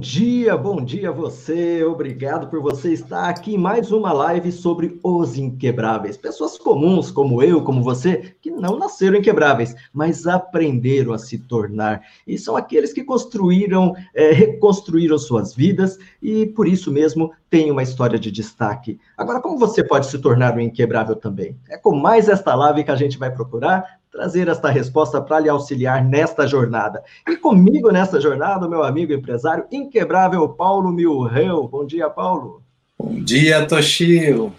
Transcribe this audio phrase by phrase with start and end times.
[0.00, 1.84] dia, bom dia você.
[1.84, 6.16] Obrigado por você estar aqui em mais uma live sobre os inquebráveis.
[6.16, 12.00] Pessoas comuns como eu, como você, que não nasceram inquebráveis, mas aprenderam a se tornar.
[12.26, 17.82] E são aqueles que construíram, é, reconstruíram suas vidas e por isso mesmo têm uma
[17.82, 18.98] história de destaque.
[19.18, 21.58] Agora, como você pode se tornar um inquebrável também?
[21.68, 25.48] É com mais esta live que a gente vai procurar trazer esta resposta para lhe
[25.48, 27.02] auxiliar nesta jornada.
[27.28, 31.68] E comigo nesta jornada, meu amigo empresário inquebrável Paulo Milreu.
[31.68, 32.62] Bom dia, Paulo.
[32.98, 34.52] Bom dia, Toshio.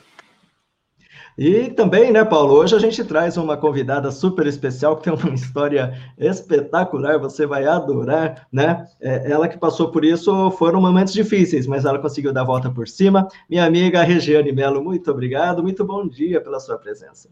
[1.38, 5.30] E também, né, Paulo, hoje a gente traz uma convidada super especial que tem uma
[5.34, 8.86] história espetacular, você vai adorar, né?
[9.00, 12.70] É, ela que passou por isso foram momentos difíceis, mas ela conseguiu dar a volta
[12.70, 13.28] por cima.
[13.50, 17.30] Minha amiga Regiane Melo, muito obrigado, muito bom dia pela sua presença.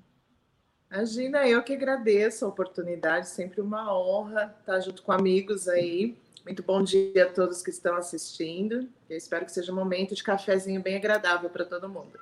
[0.92, 6.18] Imagina, eu que agradeço a oportunidade, sempre uma honra estar junto com amigos aí.
[6.44, 8.88] Muito bom dia a todos que estão assistindo.
[9.08, 12.18] Eu espero que seja um momento de cafezinho bem agradável para todo mundo.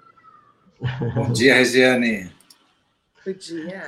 [1.16, 2.30] Bom dia, Regiane.
[3.26, 3.84] Bom dia.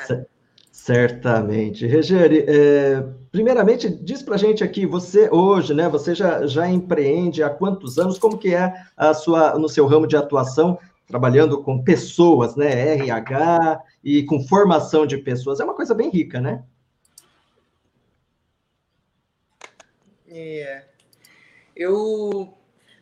[0.72, 1.86] Certamente.
[1.86, 7.44] Regiane, é, primeiramente, diz para a gente aqui, você hoje, né, você já, já empreende
[7.44, 8.18] há quantos anos?
[8.18, 10.80] Como que é a sua, no seu ramo de atuação?
[11.10, 12.94] trabalhando com pessoas, né?
[12.94, 15.60] RH e com formação de pessoas.
[15.60, 16.64] É uma coisa bem rica, né?
[20.28, 20.86] É.
[21.76, 22.54] Eu,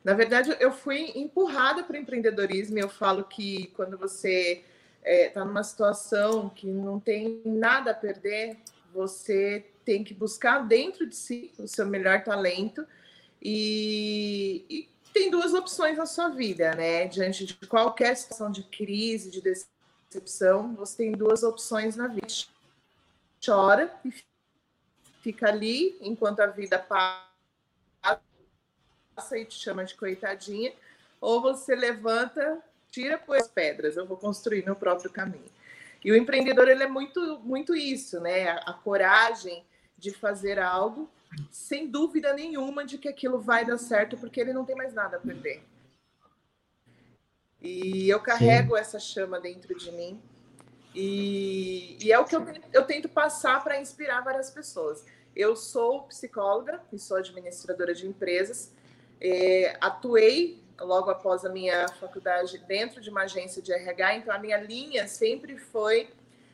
[0.03, 2.77] na verdade, eu fui empurrada para o empreendedorismo.
[2.77, 4.63] Eu falo que quando você
[5.03, 8.57] está é, tá numa situação que não tem nada a perder,
[8.93, 12.85] você tem que buscar dentro de si o seu melhor talento
[13.41, 17.07] e, e tem duas opções na sua vida, né?
[17.07, 19.41] Diante de qualquer situação de crise, de
[20.09, 22.27] decepção, você tem duas opções na vida.
[23.43, 24.13] Chora e
[25.21, 27.27] fica ali enquanto a vida passa
[29.35, 30.73] e te chama de coitadinha,
[31.19, 35.51] ou você levanta, tira as pedras, eu vou construir meu próprio caminho.
[36.03, 38.49] E o empreendedor ele é muito muito isso, né?
[38.49, 39.65] A, a coragem
[39.97, 41.09] de fazer algo
[41.51, 45.17] sem dúvida nenhuma de que aquilo vai dar certo, porque ele não tem mais nada
[45.17, 45.63] a perder.
[47.61, 48.81] E eu carrego Sim.
[48.81, 50.21] essa chama dentro de mim.
[50.93, 55.05] E, e é o que eu, eu tento passar para inspirar várias pessoas.
[55.35, 58.71] Eu sou psicóloga e sou administradora de empresas.
[59.21, 64.37] É, atuei logo após a minha faculdade dentro de uma agência de RH, então a
[64.37, 66.09] minha linha sempre foi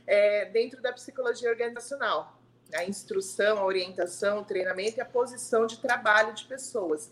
[0.07, 2.39] é, dentro da psicologia organizacional
[2.75, 7.11] a instrução, a orientação, o treinamento e a posição de trabalho de pessoas.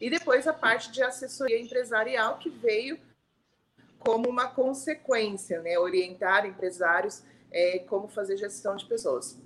[0.00, 2.98] E depois a parte de assessoria empresarial que veio
[3.98, 5.78] como uma consequência, né?
[5.78, 9.38] Orientar empresários é, como fazer gestão de pessoas.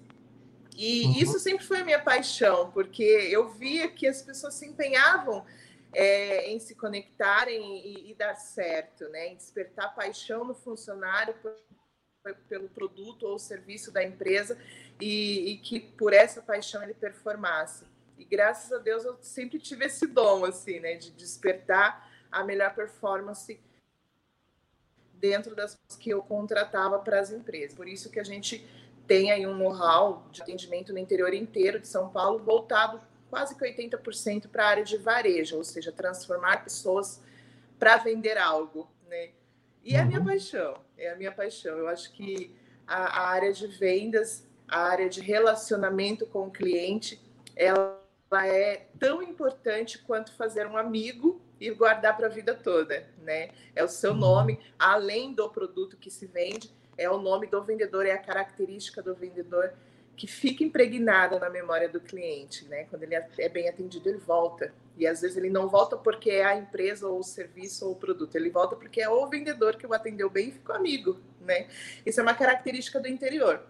[0.77, 1.13] E uhum.
[1.19, 5.45] isso sempre foi a minha paixão, porque eu via que as pessoas se empenhavam
[5.93, 9.29] é, em se conectarem e, e, dar certo, né?
[9.29, 11.55] Em despertar paixão no funcionário por,
[12.49, 14.59] pelo produto ou serviço da empresa
[15.01, 17.85] e, e, que por essa paixão ele performasse.
[18.17, 22.75] E graças a Deus eu sempre tive esse dom, assim, né, de despertar a melhor
[22.75, 23.61] performance
[25.23, 27.75] dentro das que eu contratava para as empresas.
[27.75, 28.67] Por isso que a gente
[29.07, 33.01] tem aí um know-how de atendimento no interior inteiro de São Paulo, voltado
[33.31, 37.23] quase que 80% para a área de varejo, ou seja, transformar pessoas
[37.79, 39.31] para vender algo, né?
[39.83, 40.27] E é a minha uhum.
[40.27, 41.79] paixão, é a minha paixão.
[41.79, 42.55] Eu acho que
[42.87, 47.21] a, a área de vendas a área de relacionamento com o cliente,
[47.55, 48.01] ela
[48.47, 53.51] é tão importante quanto fazer um amigo e guardar para a vida toda, né?
[53.75, 58.05] É o seu nome, além do produto que se vende, é o nome do vendedor,
[58.05, 59.73] é a característica do vendedor
[60.17, 62.85] que fica impregnada na memória do cliente, né?
[62.91, 64.75] Quando ele é bem atendido, ele volta.
[64.99, 67.97] E às vezes ele não volta porque é a empresa ou o serviço ou o
[67.97, 71.69] produto, ele volta porque é o vendedor que o atendeu bem e ficou amigo, né?
[72.05, 73.63] Isso é uma característica do interior.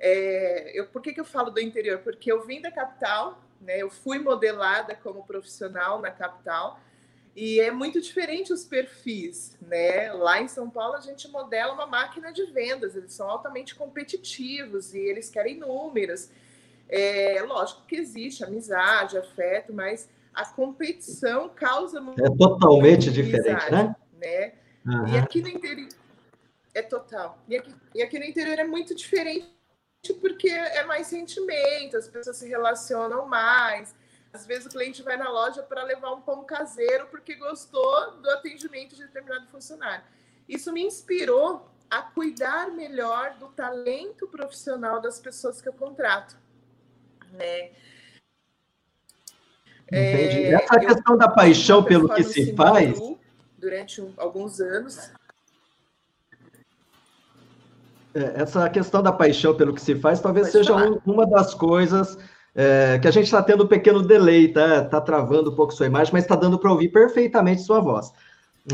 [0.00, 2.00] É, eu, por que, que eu falo do interior?
[2.00, 3.78] Porque eu vim da capital, né?
[3.78, 6.80] Eu fui modelada como profissional na capital
[7.34, 10.12] e é muito diferente os perfis, né?
[10.12, 14.94] Lá em São Paulo a gente modela uma máquina de vendas, eles são altamente competitivos
[14.94, 16.28] e eles querem números.
[16.88, 23.94] É lógico que existe amizade, afeto, mas a competição causa é totalmente diferente, né?
[24.18, 24.52] né?
[24.84, 25.14] Uhum.
[25.14, 25.88] E aqui no interior
[26.74, 27.38] é total.
[27.48, 29.60] E aqui, e aqui no interior é muito diferente
[30.20, 33.94] porque é mais sentimento, as pessoas se relacionam mais.
[34.32, 38.30] Às vezes o cliente vai na loja para levar um pão caseiro porque gostou do
[38.30, 40.04] atendimento de determinado funcionário.
[40.48, 46.36] Isso me inspirou a cuidar melhor do talento profissional das pessoas que eu contrato.
[47.32, 47.70] Né?
[49.88, 50.44] Entendi.
[50.44, 52.98] É, Essa questão da paixão pelo que se faz.
[53.58, 55.10] Durante um, alguns anos.
[58.14, 61.54] É, essa questão da paixão pelo que se faz talvez Pode seja um, uma das
[61.54, 62.18] coisas
[62.54, 64.84] é, que a gente está tendo um pequeno delay, tá?
[64.84, 68.12] Tá travando um pouco sua imagem, mas está dando para ouvir perfeitamente sua voz.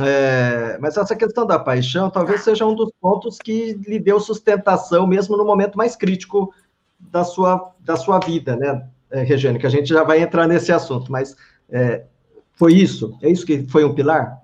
[0.01, 5.07] É, mas essa questão da paixão talvez seja um dos pontos que lhe deu sustentação,
[5.07, 6.53] mesmo no momento mais crítico
[6.99, 9.59] da sua, da sua vida, né, é, Regiane?
[9.59, 11.37] Que a gente já vai entrar nesse assunto, mas
[11.71, 12.05] é,
[12.53, 13.17] foi isso?
[13.23, 14.43] É isso que foi um pilar?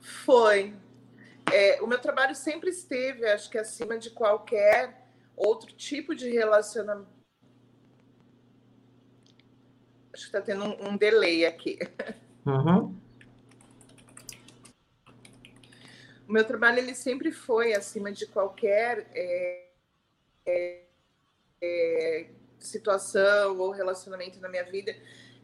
[0.00, 0.72] Foi.
[1.52, 4.99] É, o meu trabalho sempre esteve, acho que acima de qualquer
[5.40, 7.20] outro tipo de relacionamento
[10.12, 11.78] Acho que está tendo um, um, delay aqui.
[12.44, 12.98] Uhum.
[16.28, 19.68] O meu trabalho ele sempre foi acima de qualquer é,
[20.46, 20.82] é,
[21.62, 22.26] é,
[22.58, 24.94] situação ou relacionamento na minha vida.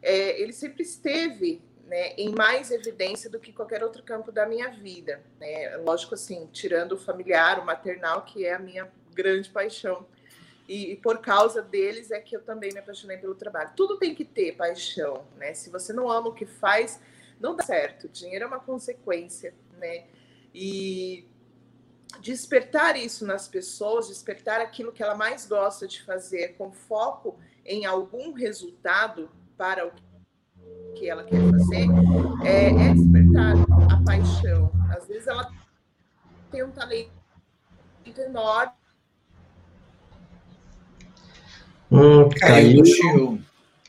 [0.01, 4.69] É, ele sempre esteve né, em mais evidência do que qualquer outro campo da minha
[4.69, 5.23] vida.
[5.39, 5.75] Né?
[5.77, 10.05] Lógico, assim, tirando o familiar, o maternal, que é a minha grande paixão
[10.67, 13.71] e, e, por causa deles é que eu também me apaixonei pelo trabalho.
[13.75, 15.53] Tudo tem que ter paixão, né?
[15.53, 16.99] Se você não ama o que faz,
[17.39, 18.09] não dá certo.
[18.09, 20.03] Dinheiro é uma consequência, né?
[20.53, 21.25] E
[22.19, 27.85] despertar isso nas pessoas, despertar aquilo que ela mais gosta de fazer com foco em
[27.85, 29.91] algum resultado para o
[30.95, 31.85] que ela quer fazer,
[32.45, 33.53] é, é despertar
[33.93, 34.71] a paixão.
[34.97, 35.49] Às vezes ela
[36.51, 37.11] tem um talento
[38.05, 38.76] enorme
[41.91, 42.83] Hum, caiu.
[42.83, 43.39] Caiu.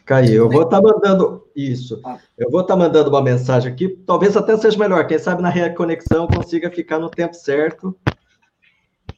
[0.05, 0.45] caiu.
[0.45, 2.01] Eu vou estar tá mandando isso.
[2.05, 2.19] Ah.
[2.37, 3.89] Eu vou estar tá mandando uma mensagem aqui.
[4.07, 5.07] Talvez até seja melhor.
[5.07, 7.97] Quem sabe na reconexão consiga ficar no tempo certo.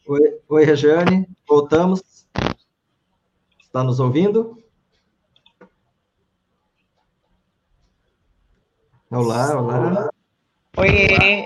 [0.07, 1.29] Oi, Oi Regiane.
[1.47, 2.27] Voltamos.
[3.63, 4.59] Está nos ouvindo?
[9.11, 10.11] Olá, olá.
[10.77, 10.89] Oi,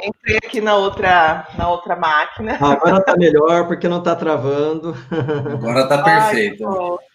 [0.04, 2.58] entrei aqui na outra, na outra máquina.
[2.60, 4.94] agora está melhor porque não está travando.
[5.50, 6.68] Agora está perfeito.
[6.68, 7.13] Ai,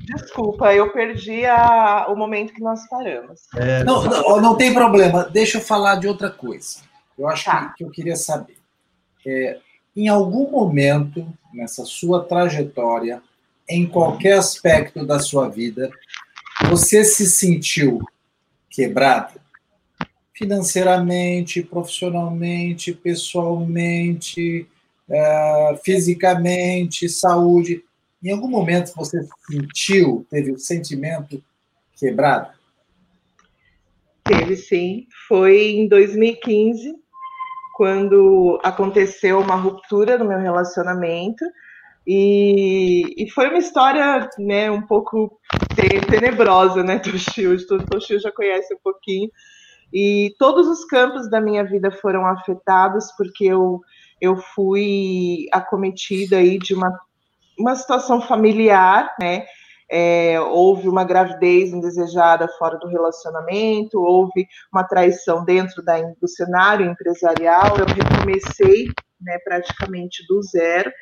[0.00, 3.40] Desculpa, eu perdi a, o momento que nós paramos.
[3.56, 5.24] É, não, não, não, tem problema.
[5.24, 6.80] Deixa eu falar de outra coisa.
[7.18, 7.68] Eu acho tá.
[7.68, 8.56] que, que, eu queria saber.
[9.26, 9.58] É,
[9.96, 13.22] em algum momento nessa sua trajetória,
[13.68, 15.90] em qualquer aspecto da sua vida,
[16.68, 18.00] você se sentiu
[18.70, 19.40] quebrado?
[20.32, 24.68] Financeiramente, profissionalmente, pessoalmente,
[25.10, 27.82] é, fisicamente, saúde
[28.22, 29.20] em algum momento você
[29.50, 31.42] sentiu, teve o sentimento
[31.96, 32.50] quebrado?
[34.24, 35.06] Teve sim.
[35.26, 36.94] Foi em 2015,
[37.74, 41.44] quando aconteceu uma ruptura no meu relacionamento.
[42.06, 45.38] E, e foi uma história né, um pouco
[46.10, 47.56] tenebrosa, né, Toshio?
[47.86, 49.30] Toshio já conhece um pouquinho.
[49.92, 53.80] E todos os campos da minha vida foram afetados, porque eu,
[54.20, 56.98] eu fui acometida aí de uma
[57.58, 59.44] uma situação familiar, né?
[59.90, 66.84] É, houve uma gravidez indesejada fora do relacionamento, houve uma traição dentro da, do cenário
[66.84, 67.78] empresarial.
[67.78, 68.88] Eu recomecei
[69.20, 70.92] né, praticamente do zero,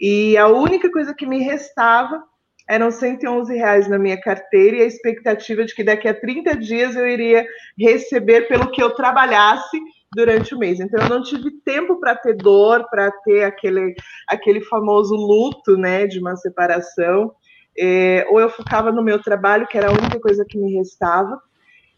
[0.00, 2.22] e a única coisa que me restava
[2.68, 6.96] eram 111 reais na minha carteira e a expectativa de que daqui a 30 dias
[6.96, 7.46] eu iria
[7.78, 9.78] receber pelo que eu trabalhasse
[10.12, 10.80] durante o mês.
[10.80, 13.94] Então eu não tive tempo para ter dor, para ter aquele,
[14.28, 17.32] aquele famoso luto, né, de uma separação.
[17.78, 21.40] É, ou eu focava no meu trabalho, que era a única coisa que me restava.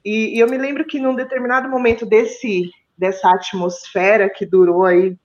[0.04, 5.16] E, e eu me lembro que num determinado momento desse dessa atmosfera que durou aí,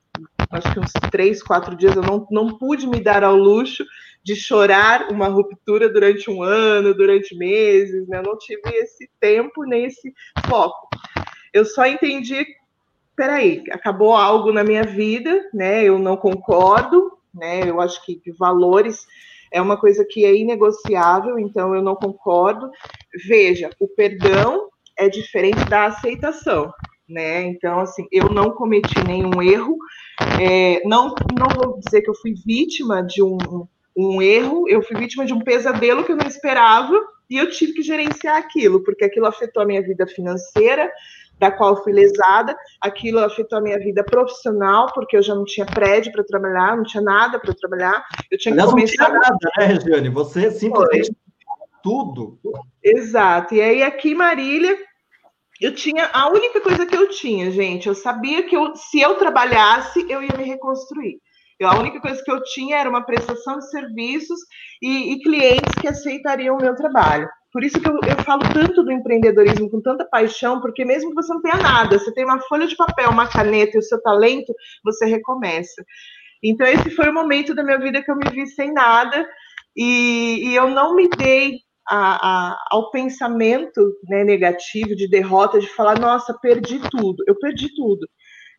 [0.52, 3.84] acho que uns três, quatro dias, eu não, não pude me dar ao luxo
[4.24, 8.20] de chorar uma ruptura durante um ano, durante meses, né?
[8.20, 10.13] Eu não tive esse tempo nem esse
[10.48, 10.88] foco.
[11.52, 12.46] Eu só entendi
[13.15, 15.84] peraí, acabou algo na minha vida, né?
[15.84, 17.70] Eu não concordo, né?
[17.70, 19.05] Eu acho que valores
[19.51, 22.72] é uma coisa que é inegociável, então eu não concordo.
[23.27, 26.74] Veja, o perdão é diferente da aceitação,
[27.08, 27.43] né?
[27.43, 29.77] Então, assim, eu não cometi nenhum erro,
[30.41, 33.38] é, não, não vou dizer que eu fui vítima de um,
[33.96, 37.74] um erro, eu fui vítima de um pesadelo que eu não esperava e eu tive
[37.74, 40.91] que gerenciar aquilo, porque aquilo afetou a minha vida financeira,
[41.40, 42.56] da qual fui lesada.
[42.82, 46.84] Aquilo afetou a minha vida profissional, porque eu já não tinha prédio para trabalhar, não
[46.84, 48.04] tinha nada para trabalhar.
[48.32, 49.10] Eu tinha que Aliás, começar...
[49.10, 50.10] não tinha nada, né, Regiane?
[50.10, 51.68] Você simplesmente Foi.
[51.82, 52.40] tudo.
[52.84, 53.56] Exato.
[53.56, 54.78] E aí, aqui em Marília,
[55.60, 57.88] eu tinha a única coisa que eu tinha, gente.
[57.88, 61.20] Eu sabia que eu, se eu trabalhasse, eu ia me reconstruir.
[61.60, 64.40] Eu, a única coisa que eu tinha era uma prestação de serviços
[64.82, 67.30] e, e clientes que aceitariam o meu trabalho.
[67.54, 71.16] Por isso que eu, eu, falo tanto do empreendedorismo com tanta paixão, porque mesmo que
[71.16, 74.02] você não tenha nada, você tem uma folha de papel, uma caneta e o seu
[74.02, 74.52] talento,
[74.84, 75.86] você recomeça.
[76.44, 79.26] Então, esse foi o momento da minha vida que eu me vi sem nada
[79.78, 85.68] e, e eu não me dei a, a, ao pensamento né, negativo de derrota, de
[85.68, 87.24] falar, nossa, perdi tudo.
[87.28, 88.08] Eu perdi tudo.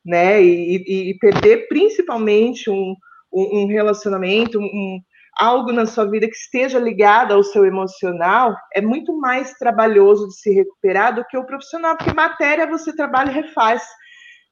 [0.05, 0.41] Né?
[0.41, 2.95] E, e, e perder principalmente um,
[3.33, 5.01] um, um relacionamento, um,
[5.39, 10.37] algo na sua vida que esteja ligado ao seu emocional é muito mais trabalhoso de
[10.37, 13.83] se recuperar do que o profissional, porque matéria você trabalha e refaz,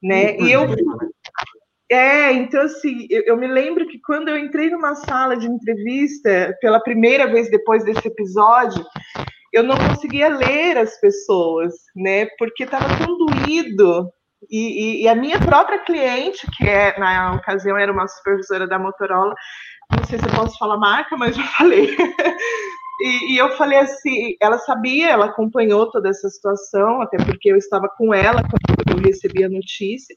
[0.03, 0.37] né?
[0.39, 0.67] E eu
[1.91, 6.57] é, então assim, eu, eu, me lembro que quando eu entrei numa sala de entrevista
[6.59, 8.83] pela primeira vez depois desse episódio,
[9.53, 12.27] eu não conseguia ler as pessoas, né?
[12.39, 14.11] Porque estava tão doído.
[14.51, 18.79] E, e, e, a minha própria cliente, que é, na ocasião era uma supervisora da
[18.79, 19.35] Motorola,
[19.97, 21.97] não sei se eu posso falar marca, mas já falei.
[23.01, 27.57] e, e, eu falei assim, ela sabia, ela acompanhou toda essa situação, até porque eu
[27.57, 30.15] estava com ela quando eu recebi a notícia,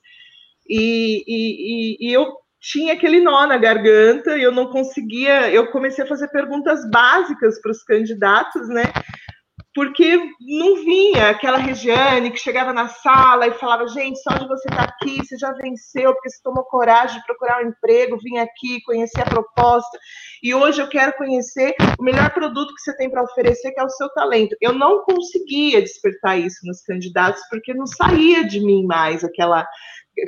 [0.67, 2.33] e, e, e eu
[2.71, 5.51] tinha aquele nó na garganta eu não conseguia.
[5.51, 8.85] Eu comecei a fazer perguntas básicas para os candidatos, né?
[9.75, 14.69] Porque não vinha aquela Regiane que chegava na sala e falava, gente, só de você
[14.69, 18.37] estar tá aqui, você já venceu, porque você tomou coragem de procurar um emprego, vim
[18.37, 19.99] aqui, conhecer a proposta,
[20.41, 23.83] e hoje eu quero conhecer o melhor produto que você tem para oferecer, que é
[23.83, 24.55] o seu talento.
[24.61, 29.67] Eu não conseguia despertar isso nos candidatos, porque não saía de mim mais aquela,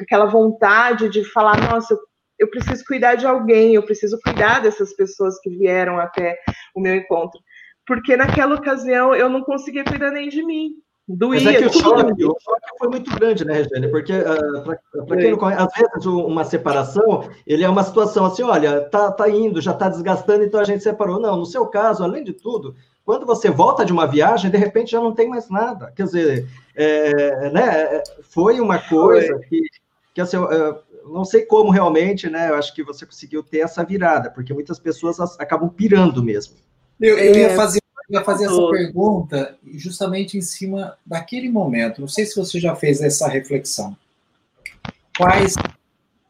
[0.02, 2.00] aquela vontade de falar, nossa, eu
[2.40, 6.38] eu preciso cuidar de alguém, eu preciso cuidar dessas pessoas que vieram até
[6.76, 7.42] o meu encontro
[7.88, 10.74] porque naquela ocasião eu não conseguia cuidar nem de mim.
[11.08, 11.42] Doía.
[11.42, 13.88] Mas é que o choque, o choque foi muito grande, né, Regiane?
[13.88, 18.26] Porque, uh, ah, para quem não conhece, às vezes uma separação, ele é uma situação
[18.26, 21.18] assim, olha, tá, tá indo, já tá desgastando, então a gente separou.
[21.18, 22.76] Não, no seu caso, além de tudo,
[23.06, 25.94] quando você volta de uma viagem, de repente já não tem mais nada.
[25.96, 29.46] Quer dizer, é, né, foi uma coisa foi.
[29.46, 29.62] que,
[30.14, 33.82] que assim, eu, não sei como realmente, né, eu acho que você conseguiu ter essa
[33.82, 36.56] virada, porque muitas pessoas acabam pirando mesmo.
[37.00, 37.56] Eu, eu ia é.
[37.56, 42.02] fazer, ia fazer essa pergunta justamente em cima daquele momento.
[42.02, 43.96] Não sei se você já fez essa reflexão.
[45.18, 45.56] Quais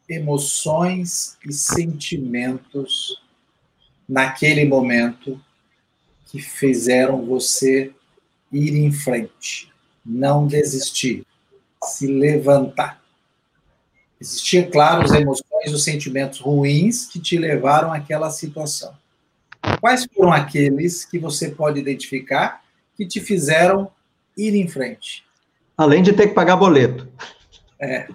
[0.09, 3.21] emoções e sentimentos
[4.07, 5.39] naquele momento
[6.25, 7.93] que fizeram você
[8.51, 9.71] ir em frente,
[10.05, 11.25] não desistir,
[11.83, 13.01] se levantar?
[14.19, 18.95] Existiam, claro, as emoções, os sentimentos ruins que te levaram àquela situação.
[19.79, 22.63] Quais foram aqueles que você pode identificar
[22.95, 23.91] que te fizeram
[24.35, 25.25] ir em frente?
[25.77, 27.07] Além de ter que pagar boleto.
[27.79, 28.07] É.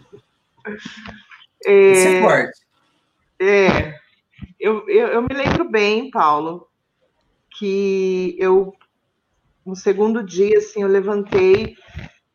[1.65, 1.93] é...
[1.93, 2.61] Isso é forte.
[3.41, 3.95] É.
[4.59, 6.69] Eu, eu, eu me lembro bem, Paulo,
[7.59, 8.75] que eu,
[9.65, 11.77] no segundo dia, assim, eu levantei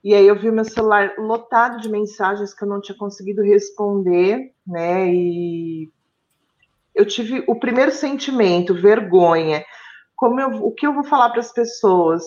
[0.04, 4.54] e aí eu vi meu celular lotado de mensagens que eu não tinha conseguido responder,
[4.66, 5.14] né?
[5.14, 5.92] E
[6.98, 9.64] eu tive o primeiro sentimento, vergonha.
[10.16, 12.24] Como eu, o que eu vou falar para as pessoas,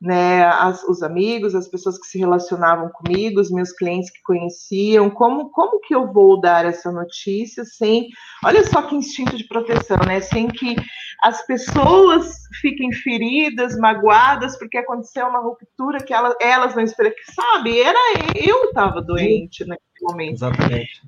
[0.00, 0.44] né?
[0.46, 5.50] As, os amigos, as pessoas que se relacionavam comigo, os meus clientes que conheciam, como,
[5.50, 8.08] como que eu vou dar essa notícia sem,
[8.44, 10.20] olha só que instinto de proteção, né?
[10.20, 10.76] Sem que
[11.22, 17.80] as pessoas fiquem feridas, magoadas, porque aconteceu uma ruptura que elas, elas não esperavam, sabe?
[17.80, 17.98] Era
[18.34, 20.34] eu estava doente naquele momento.
[20.34, 21.02] Exatamente.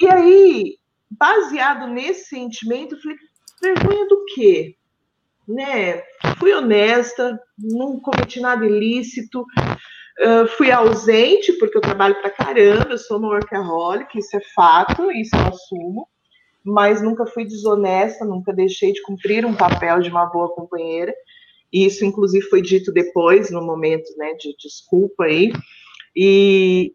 [0.00, 0.81] E aí
[1.18, 3.18] baseado nesse sentimento, eu falei,
[3.60, 4.76] vergonha do quê?
[5.48, 6.02] Né?
[6.38, 12.98] Fui honesta, não cometi nada ilícito, uh, fui ausente, porque eu trabalho pra caramba, eu
[12.98, 16.08] sou uma workaholic, isso é fato, isso eu assumo,
[16.64, 21.12] mas nunca fui desonesta, nunca deixei de cumprir um papel de uma boa companheira,
[21.72, 25.52] e isso, inclusive, foi dito depois, no momento né, de desculpa aí,
[26.14, 26.94] e,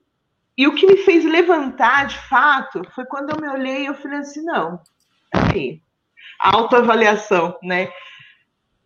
[0.57, 3.93] e o que me fez levantar, de fato, foi quando eu me olhei e eu
[3.93, 4.81] falei assim, não,
[5.31, 5.81] aí,
[6.39, 7.91] autoavaliação, né?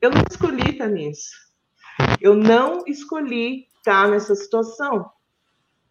[0.02, 1.32] Eu não escolhi estar nisso.
[2.20, 5.10] Eu não escolhi estar nessa situação.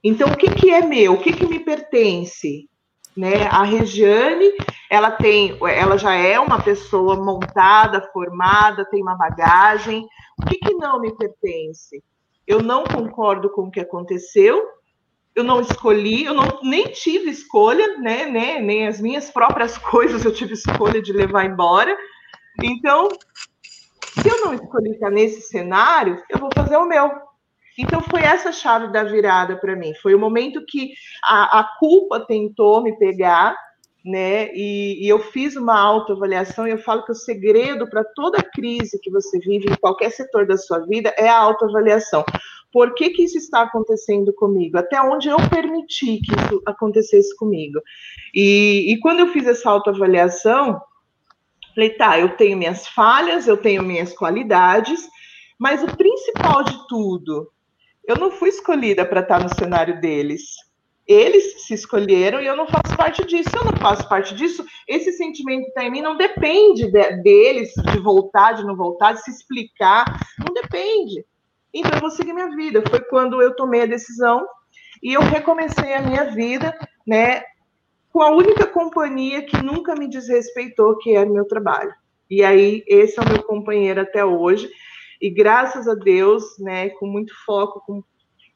[0.05, 1.15] Então, o que, que é meu?
[1.15, 2.69] O que, que me pertence?
[3.17, 3.47] Né?
[3.47, 4.51] A Regiane,
[4.91, 10.07] ela tem, ela já é uma pessoa montada, formada, tem uma bagagem.
[10.39, 12.03] O que, que não me pertence?
[12.47, 14.67] Eu não concordo com o que aconteceu,
[15.41, 20.25] eu não escolhi, eu não, nem tive escolha, né, né, nem as minhas próprias coisas
[20.25, 21.97] eu tive escolha de levar embora.
[22.63, 23.09] Então,
[24.21, 27.11] se eu não escolhi estar nesse cenário, eu vou fazer o meu.
[27.79, 29.95] Então foi essa chave da virada para mim.
[30.03, 30.93] Foi o momento que
[31.25, 33.57] a, a culpa tentou me pegar,
[34.05, 34.51] né?
[34.55, 38.99] E, e, eu fiz uma autoavaliação e eu falo que o segredo para toda crise
[39.01, 42.25] que você vive em qualquer setor da sua vida é a autoavaliação.
[42.73, 44.79] Por que, que isso está acontecendo comigo?
[44.79, 47.81] Até onde eu permiti que isso acontecesse comigo?
[48.35, 50.81] E, e quando eu fiz essa autoavaliação,
[51.75, 55.07] falei, tá, eu tenho minhas falhas, eu tenho minhas qualidades,
[55.59, 57.51] mas o principal de tudo,
[58.07, 60.70] eu não fui escolhida para estar no cenário deles
[61.07, 63.51] eles se escolheram e eu não faço parte disso.
[63.55, 67.73] Eu não faço parte disso, esse sentimento que está em mim não depende de, deles,
[67.75, 70.05] de voltar, de não voltar, de se explicar,
[70.39, 71.25] não depende.
[71.73, 72.83] Então eu vou seguir minha vida.
[72.89, 74.47] Foi quando eu tomei a decisão
[75.03, 76.77] e eu recomecei a minha vida,
[77.07, 77.43] né,
[78.13, 81.93] com a única companhia que nunca me desrespeitou, que o meu trabalho.
[82.29, 84.71] E aí esse é o meu companheiro até hoje.
[85.21, 88.03] E graças a Deus, né, com muito foco, com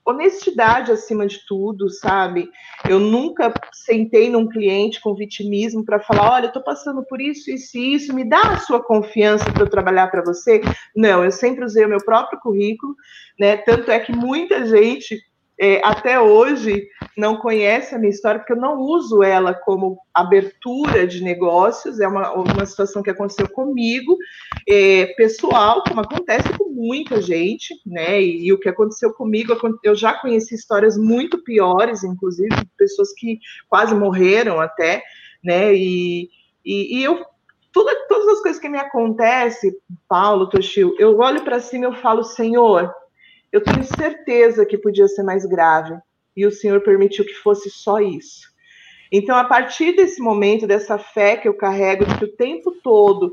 [0.04, 2.50] honestidade acima de tudo, sabe?
[2.88, 7.50] Eu nunca sentei num cliente com vitimismo para falar, olha, eu estou passando por isso,
[7.50, 10.60] isso e isso, me dá a sua confiança para eu trabalhar para você.
[10.94, 12.94] Não, eu sempre usei o meu próprio currículo,
[13.38, 13.56] né?
[13.56, 15.18] Tanto é que muita gente
[15.60, 21.06] é, até hoje não conhece a minha história, porque eu não uso ela como abertura
[21.06, 24.16] de negócios, é uma, uma situação que aconteceu comigo,
[24.68, 28.20] é, pessoal, como acontece com muita gente, né?
[28.20, 33.38] E, e, o que aconteceu comigo, eu já conheci histórias muito piores, inclusive, pessoas que
[33.68, 35.02] quase morreram até,
[35.42, 35.72] né?
[35.74, 36.28] E,
[36.64, 37.24] e, e eu
[37.72, 39.74] todas as coisas que me acontecem,
[40.08, 42.94] Paulo, Toshio, eu olho para cima e eu falo, Senhor,
[43.54, 45.96] eu tenho certeza que podia ser mais grave,
[46.36, 48.52] e o Senhor permitiu que fosse só isso.
[49.12, 53.32] Então, a partir desse momento, dessa fé que eu carrego, de que o tempo todo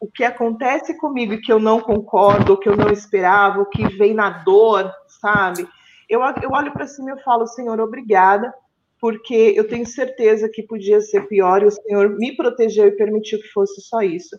[0.00, 3.66] o que acontece comigo e que eu não concordo, ou que eu não esperava, ou
[3.66, 5.68] que vem na dor, sabe?
[6.08, 8.50] Eu, eu olho para cima e falo, Senhor, obrigada,
[8.98, 13.38] porque eu tenho certeza que podia ser pior e o Senhor me protegeu e permitiu
[13.38, 14.34] que fosse só isso.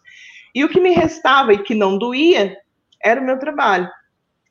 [0.55, 2.57] E o que me restava e que não doía
[2.99, 3.87] era o meu trabalho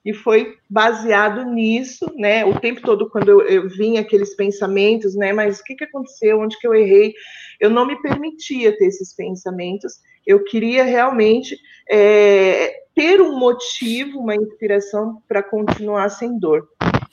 [0.05, 2.45] e foi baseado nisso, né?
[2.45, 5.33] O tempo todo, quando eu, eu vinha aqueles pensamentos, né?
[5.33, 6.41] Mas o que, que aconteceu?
[6.41, 7.13] Onde que eu errei?
[7.61, 9.95] Eu não me permitia ter esses pensamentos.
[10.27, 11.59] Eu queria realmente
[11.91, 16.69] é, ter um motivo, uma inspiração para continuar sem dor.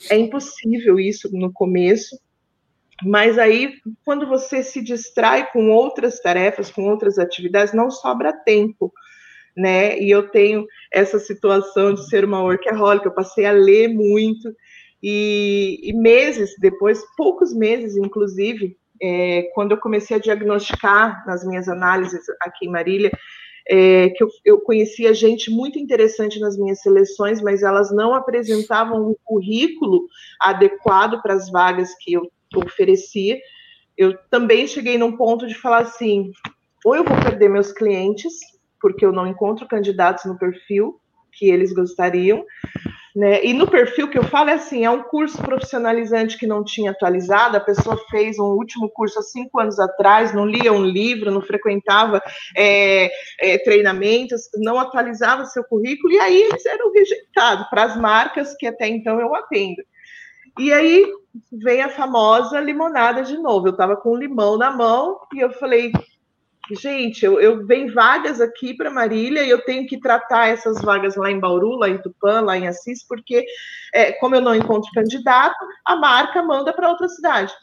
[0.09, 2.17] É impossível isso no começo,
[3.03, 3.73] mas aí,
[4.05, 8.91] quando você se distrai com outras tarefas, com outras atividades, não sobra tempo
[9.55, 9.99] né?
[9.99, 14.53] E eu tenho essa situação de ser uma workaholic, eu passei a ler muito,
[15.01, 21.67] e, e meses depois, poucos meses, inclusive, é, quando eu comecei a diagnosticar nas minhas
[21.67, 23.11] análises aqui em Marília,
[23.67, 29.09] é, que eu, eu conhecia gente muito interessante nas minhas seleções, mas elas não apresentavam
[29.09, 30.07] um currículo
[30.39, 33.37] adequado para as vagas que eu oferecia.
[33.97, 36.31] Eu também cheguei num ponto de falar assim:
[36.83, 38.33] ou eu vou perder meus clientes,
[38.85, 42.45] porque eu não encontro candidatos no perfil que eles gostariam.
[43.15, 43.43] Né?
[43.43, 46.91] E no perfil que eu falo é assim, é um curso profissionalizante que não tinha
[46.91, 51.31] atualizado, a pessoa fez um último curso há cinco anos atrás, não lia um livro,
[51.31, 52.21] não frequentava
[52.55, 53.09] é,
[53.41, 58.67] é, treinamentos, não atualizava seu currículo, e aí eles eram rejeitados para as marcas que
[58.67, 59.81] até então eu atendo.
[60.59, 61.11] E aí
[61.51, 63.67] vem a famosa limonada de novo.
[63.67, 65.91] Eu estava com um limão na mão e eu falei,
[66.71, 71.15] gente, eu, eu venho vagas aqui para Marília e eu tenho que tratar essas vagas
[71.15, 73.45] lá em Bauru, lá em Tupã, lá em Assis, porque
[73.93, 77.53] é, como eu não encontro candidato, a marca manda para outra cidade.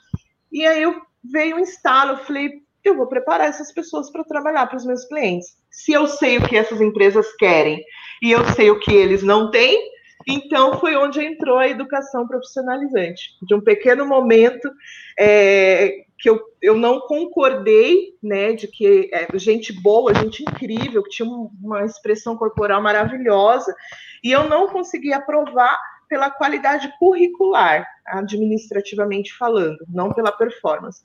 [0.50, 2.50] E aí eu veio um instalo, eu falei,
[2.84, 5.56] eu vou preparar essas pessoas para trabalhar para os meus clientes.
[5.70, 7.82] Se eu sei o que essas empresas querem
[8.22, 9.90] e eu sei o que eles não têm,
[10.26, 13.36] então foi onde entrou a educação profissionalizante.
[13.42, 14.70] De um pequeno momento
[15.18, 21.10] é, que eu, eu não concordei, né, de que é, gente boa, gente incrível, que
[21.10, 23.74] tinha uma expressão corporal maravilhosa,
[24.22, 31.02] e eu não consegui aprovar pela qualidade curricular, administrativamente falando, não pela performance.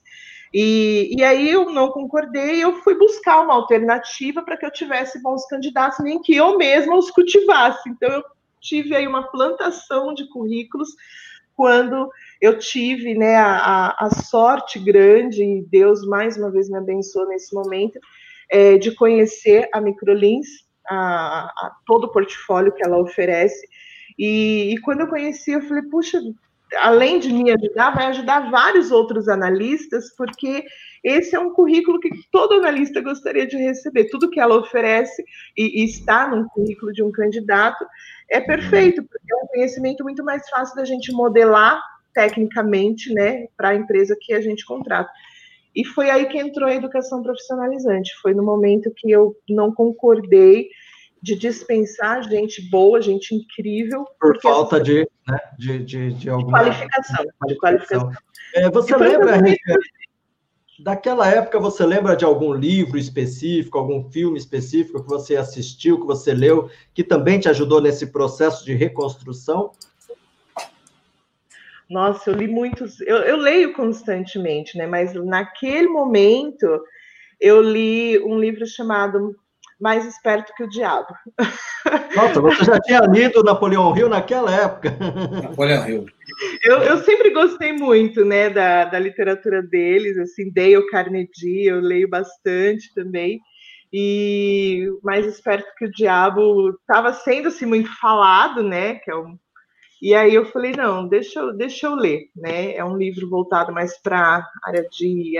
[0.54, 5.22] E, e aí eu não concordei, eu fui buscar uma alternativa para que eu tivesse
[5.22, 7.90] bons candidatos, nem que eu mesma os cultivasse.
[7.90, 8.24] Então eu
[8.62, 10.89] tive aí uma plantação de currículos
[11.58, 17.28] quando eu tive né, a, a sorte grande, e Deus mais uma vez me abençoou
[17.28, 18.00] nesse momento,
[18.50, 20.48] é, de conhecer a Microlins,
[20.88, 23.67] a, a, todo o portfólio que ela oferece.
[24.17, 26.20] E, e, quando eu conheci, eu falei, puxa,
[26.76, 30.66] além de me ajudar, vai ajudar vários outros analistas, porque
[31.04, 34.10] esse é um currículo que todo analista gostaria de receber.
[34.10, 35.24] Tudo que ela oferece
[35.56, 37.86] e, e está no currículo de um candidato
[38.30, 41.82] é perfeito, porque é um conhecimento muito mais fácil da gente modelar
[42.14, 45.10] tecnicamente, né, para a empresa que a gente contrata.
[45.76, 48.12] E foi aí que entrou a educação profissionalizante.
[48.22, 50.70] Foi no momento que eu não concordei
[51.22, 54.06] de dispensar gente boa, gente incrível.
[54.20, 57.26] Por falta de, né, de, de, de alguma qualificação.
[57.48, 58.12] De qualificação.
[58.54, 59.42] É, você Depois lembra,
[60.80, 66.06] daquela época, você lembra de algum livro específico, algum filme específico que você assistiu, que
[66.06, 69.72] você leu, que também te ajudou nesse processo de reconstrução?
[71.90, 74.86] Nossa, eu li muitos, eu, eu leio constantemente, né?
[74.86, 76.68] Mas naquele momento
[77.40, 79.36] eu li um livro chamado
[79.80, 81.13] mais esperto que o diabo.
[82.16, 84.98] Nossa, você já tinha lido Napoleão Hill naquela época.
[85.44, 86.06] Napoleão Hill.
[86.63, 92.10] Eu, eu sempre gostei muito, né, da, da literatura deles, assim, Dale Carnegie, eu leio
[92.10, 93.40] bastante também.
[93.94, 99.38] E mais esperto que o diabo estava sendo assim muito falado, né, que é um
[100.02, 102.76] e aí eu falei, não, deixa eu, deixa eu ler, né?
[102.76, 105.34] É um livro voltado mais para a área de.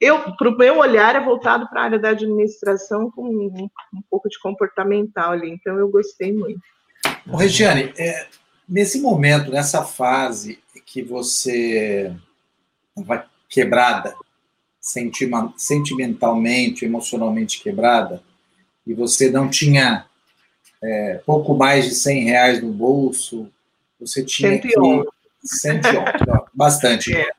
[0.00, 4.02] Eu, para o meu olhar, é voltado para a área da administração com um, um,
[4.10, 6.60] pouco de comportamental ali, então eu gostei muito.
[7.24, 8.26] Bom, Regiane, é,
[8.68, 12.12] nesse momento, nessa fase que você
[12.96, 14.16] vai quebrada,
[15.56, 18.20] sentimentalmente, emocionalmente quebrada,
[18.84, 20.06] e você não tinha
[20.82, 23.48] é, pouco mais de 100 reais no bolso,
[24.00, 25.04] você tinha 111.
[25.04, 25.48] que.
[25.48, 26.04] 111,
[26.54, 27.14] bastante.
[27.14, 27.30] É.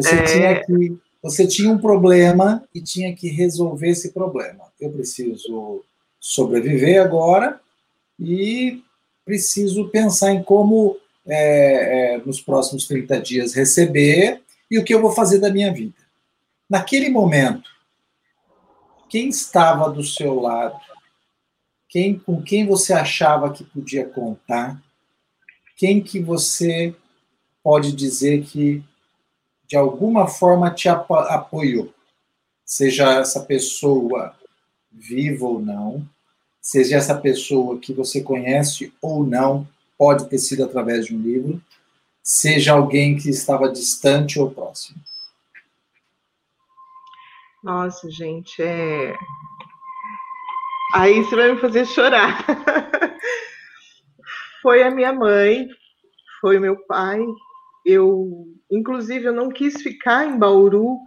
[0.00, 0.22] Você é...
[0.24, 0.98] tinha que.
[1.22, 4.64] Você tinha um problema e tinha que resolver esse problema.
[4.80, 5.84] Eu preciso
[6.18, 7.60] sobreviver agora
[8.18, 8.82] e
[9.24, 15.00] preciso pensar em como, é, é, nos próximos 30 dias, receber e o que eu
[15.00, 15.94] vou fazer da minha vida.
[16.68, 17.70] Naquele momento,
[19.08, 20.80] quem estava do seu lado,
[21.88, 24.82] quem, com quem você achava que podia contar,
[25.82, 26.94] quem que você
[27.60, 28.84] pode dizer que
[29.66, 31.92] de alguma forma te apo apoiou?
[32.64, 34.32] Seja essa pessoa
[34.92, 36.08] viva ou não,
[36.60, 39.66] seja essa pessoa que você conhece ou não,
[39.98, 41.60] pode ter sido através de um livro,
[42.22, 45.00] seja alguém que estava distante ou próximo.
[47.60, 49.16] Nossa, gente, é.
[50.94, 52.46] Aí você vai me fazer chorar.
[54.62, 55.68] foi a minha mãe,
[56.40, 57.20] foi o meu pai.
[57.84, 60.98] Eu, inclusive, eu não quis ficar em Bauru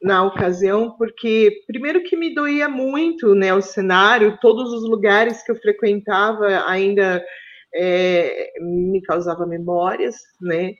[0.00, 5.50] na ocasião, porque primeiro que me doía muito, né, o cenário, todos os lugares que
[5.50, 7.24] eu frequentava ainda
[7.74, 10.74] é, me causava memórias, né,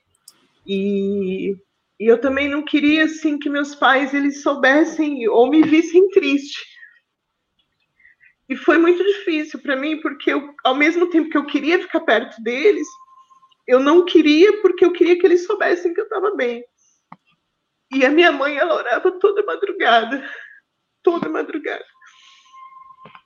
[0.65, 1.51] e,
[1.99, 6.76] e eu também não queria assim que meus pais eles soubessem ou me vissem triste.
[8.49, 11.99] E foi muito difícil para mim, porque eu, ao mesmo tempo que eu queria ficar
[12.01, 12.87] perto deles,
[13.67, 16.63] eu não queria porque eu queria que eles soubessem que eu estava bem.
[17.93, 20.29] E a minha mãe, ela orava toda madrugada.
[21.03, 21.85] Toda madrugada.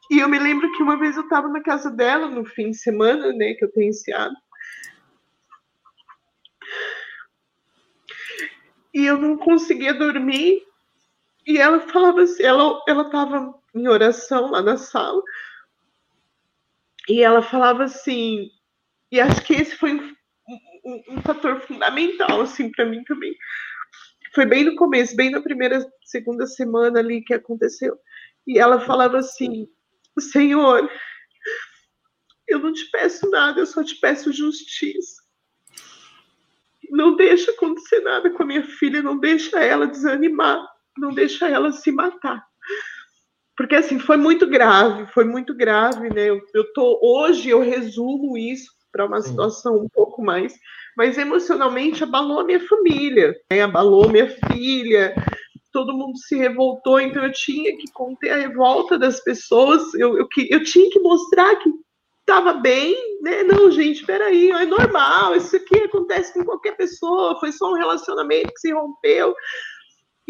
[0.09, 2.77] E eu me lembro que uma vez eu estava na casa dela, no fim de
[2.77, 4.35] semana, né, que eu tenho ensiado.
[8.93, 10.63] E eu não conseguia dormir.
[11.47, 15.21] E ela falava assim, ela ela estava em oração lá na sala.
[17.07, 18.49] E ela falava assim,
[19.11, 20.15] e acho que esse foi um,
[20.85, 23.35] um, um fator fundamental assim para mim também.
[24.33, 27.97] Foi bem no começo, bem na primeira, segunda semana ali que aconteceu.
[28.47, 29.67] E ela falava assim:
[30.19, 30.89] Senhor,
[32.47, 35.21] eu não te peço nada, eu só te peço justiça.
[36.89, 40.65] Não deixa acontecer nada com a minha filha, não deixa ela desanimar,
[40.97, 42.45] não deixa ela se matar
[43.61, 46.31] porque assim foi muito grave, foi muito grave, né?
[46.31, 50.55] Eu, eu tô hoje eu resumo isso para uma situação um pouco mais,
[50.97, 53.61] mas emocionalmente abalou a minha família, né?
[53.61, 55.13] abalou minha filha,
[55.71, 60.27] todo mundo se revoltou, então eu tinha que conter a revolta das pessoas, eu, eu,
[60.49, 61.69] eu tinha que mostrar que
[62.21, 63.43] estava bem, né?
[63.43, 68.53] Não, gente, peraí, é normal, isso aqui acontece com qualquer pessoa, foi só um relacionamento
[68.53, 69.35] que se rompeu.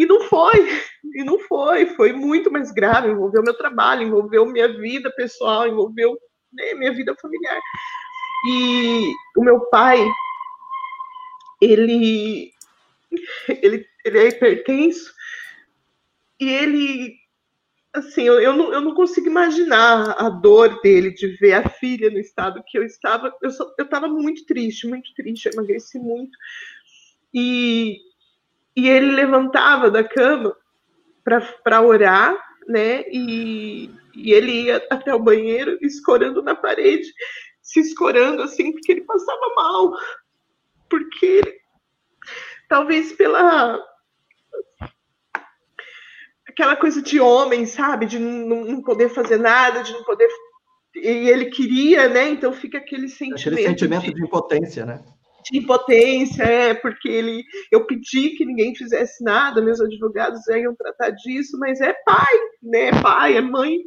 [0.01, 0.67] E não foi,
[1.13, 6.17] e não foi, foi muito mais grave, envolveu meu trabalho, envolveu minha vida pessoal, envolveu
[6.51, 7.61] né, minha vida familiar.
[8.47, 10.03] E o meu pai,
[11.61, 12.51] ele,
[13.61, 15.13] ele, ele é hipertenso,
[16.39, 17.15] e ele
[17.93, 22.09] assim, eu, eu, não, eu não consigo imaginar a dor dele de ver a filha
[22.09, 23.31] no estado que eu estava.
[23.39, 23.51] Eu
[23.83, 26.35] estava muito triste, muito triste, emagreci muito.
[27.31, 27.99] E,
[28.75, 30.55] e ele levantava da cama
[31.63, 33.03] para orar, né?
[33.11, 37.11] E, e ele ia até o banheiro escorando na parede,
[37.61, 39.93] se escorando assim, porque ele passava mal.
[40.89, 41.53] Porque ele,
[42.67, 43.79] talvez pela
[46.47, 48.05] aquela coisa de homem, sabe?
[48.05, 50.27] De não, não, poder fazer nada, de não poder.
[50.95, 52.29] E ele queria, né?
[52.29, 53.47] Então fica aquele sentimento.
[53.47, 55.01] Aquele sentimento de, de impotência, né?
[55.43, 57.43] De impotência, é, porque ele.
[57.71, 62.87] Eu pedi que ninguém fizesse nada, meus advogados iam tratar disso, mas é pai, né?
[62.87, 63.77] É pai, é mãe.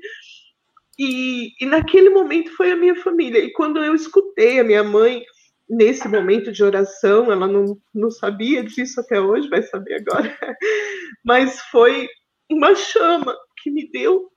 [0.99, 3.40] E, e naquele momento foi a minha família.
[3.40, 5.23] E quando eu escutei a minha mãe
[5.69, 10.38] nesse momento de oração, ela não, não sabia disso até hoje, vai saber agora,
[11.25, 12.09] mas foi
[12.51, 14.31] uma chama que me deu.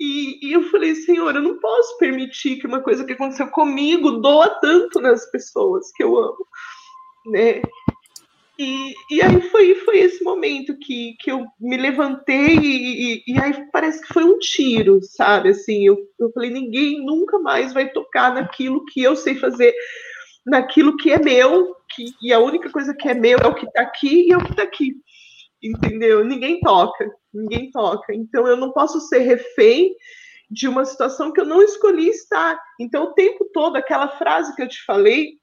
[0.00, 4.12] E, e, eu falei, Senhor, eu não posso permitir que uma coisa que aconteceu comigo
[4.12, 6.46] doa tanto nas pessoas que eu amo,
[7.26, 7.62] né?
[8.58, 13.40] E, e aí foi, foi esse momento que, que eu me levantei e, e, e
[13.40, 15.50] aí parece que foi um tiro, sabe?
[15.50, 19.74] Assim, eu, eu falei, ninguém nunca mais vai tocar naquilo que eu sei fazer,
[20.46, 23.66] naquilo que é meu, que, e a única coisa que é meu é o que
[23.66, 24.94] está aqui e é o que está aqui
[25.64, 26.24] entendeu?
[26.24, 28.14] Ninguém toca, ninguém toca.
[28.14, 29.94] Então eu não posso ser refém
[30.50, 32.60] de uma situação que eu não escolhi estar.
[32.78, 35.38] Então o tempo todo aquela frase que eu te falei,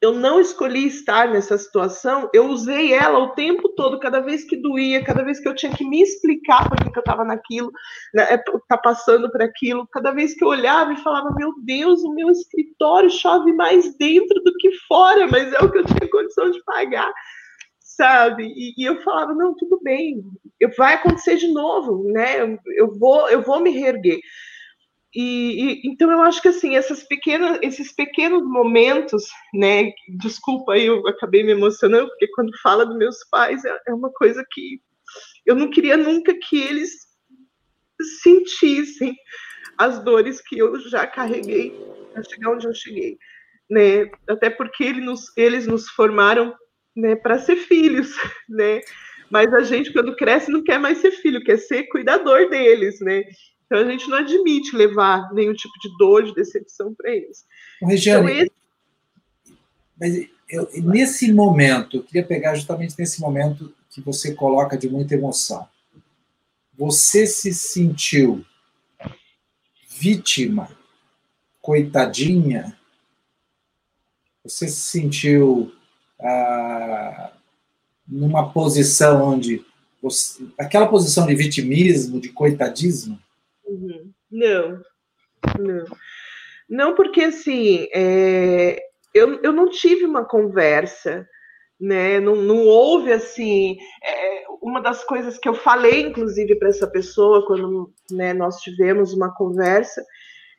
[0.00, 4.56] eu não escolhi estar nessa situação, eu usei ela o tempo todo, cada vez que
[4.56, 7.72] doía, cada vez que eu tinha que me explicar por que eu estava naquilo,
[8.14, 12.00] né, é, tá passando por aquilo, cada vez que eu olhava e falava, meu Deus,
[12.04, 16.10] o meu escritório chove mais dentro do que fora, mas é o que eu tinha
[16.10, 17.12] condição de pagar
[17.96, 18.44] sabe?
[18.44, 20.22] E, e, eu falava, não, tudo bem,
[20.76, 22.40] vai acontecer de novo, né?
[22.40, 24.20] Eu, eu vou, eu vou me reerguer.
[25.14, 29.92] E, e, então eu acho que assim essas pequenas, esses pequenos momentos, né?
[30.18, 34.42] Desculpa eu acabei me emocionando porque quando fala dos meus pais é, é uma coisa
[34.50, 34.80] que
[35.44, 36.92] eu não queria nunca que eles
[38.22, 39.14] sentissem
[39.76, 41.78] as dores que eu já carreguei
[42.12, 43.18] para chegar onde eu cheguei,
[43.68, 44.10] né?
[44.26, 46.54] Até porque eles nos, eles nos formaram
[46.96, 48.14] né, para ser filhos,
[48.48, 48.80] né?
[49.30, 53.22] Mas a gente, quando cresce, não quer mais ser filho, quer ser cuidador deles, né?
[53.64, 57.46] Então a gente não admite levar nenhum tipo de dor, de decepção para eles.
[57.80, 58.52] Regiane, então, esse...
[59.98, 65.14] mas eu, nesse momento, eu queria pegar justamente nesse momento que você coloca de muita
[65.14, 65.66] emoção.
[66.76, 68.44] Você se sentiu
[69.88, 70.68] vítima,
[71.62, 72.76] coitadinha?
[74.44, 75.72] Você se sentiu
[76.22, 77.32] ah,
[78.06, 79.64] numa posição onde
[80.02, 83.18] você, aquela posição de vitimismo, de coitadismo?
[83.64, 84.10] Uhum.
[84.30, 84.80] Não,
[85.58, 85.84] não,
[86.68, 88.82] não porque assim é,
[89.14, 91.28] eu, eu não tive uma conversa,
[91.78, 92.18] né?
[92.20, 97.46] Não, não houve assim é, uma das coisas que eu falei, inclusive para essa pessoa
[97.46, 100.04] quando né, nós tivemos uma conversa,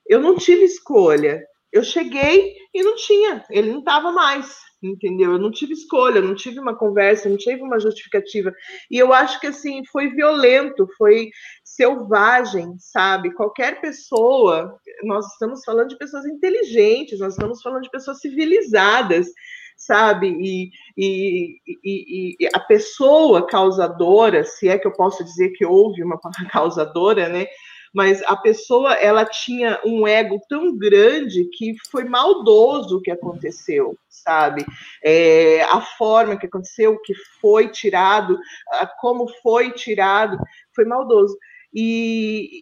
[0.08, 1.44] eu não tive escolha.
[1.72, 5.34] Eu cheguei e não tinha, ele não estava mais entendeu?
[5.34, 8.54] Eu não tive escolha, não tive uma conversa, não tive uma justificativa.
[8.92, 11.30] E eu acho que assim foi violento, foi
[11.64, 13.34] selvagem, sabe?
[13.34, 19.28] Qualquer pessoa, nós estamos falando de pessoas inteligentes, nós estamos falando de pessoas civilizadas,
[19.78, 20.28] sabe?
[20.40, 26.04] E, e, e, e a pessoa causadora, se é que eu posso dizer que houve
[26.04, 26.20] uma
[26.52, 27.48] causadora, né?
[27.94, 33.96] Mas a pessoa ela tinha um ego tão grande que foi maldoso o que aconteceu,
[34.10, 34.66] sabe?
[35.04, 38.40] É, a forma que aconteceu, o que foi tirado,
[39.00, 40.38] como foi tirado,
[40.76, 41.38] foi maldoso.
[41.74, 42.62] E,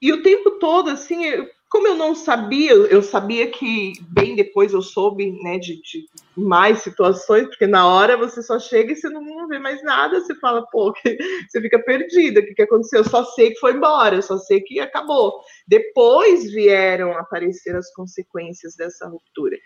[0.00, 1.24] e o tempo todo, assim,
[1.72, 6.04] como eu não sabia, eu sabia que bem depois eu soube né, de, de,
[6.36, 10.34] mais situações, porque na hora você só chega e você não, vê mais nada, você
[10.34, 10.92] fala, pô,
[11.48, 13.00] você fica perdida, o que, que aconteceu?
[13.00, 15.40] Eu só sei que foi embora, eu só sei que acabou.
[15.66, 19.56] Depois vieram aparecer as consequências dessa ruptura.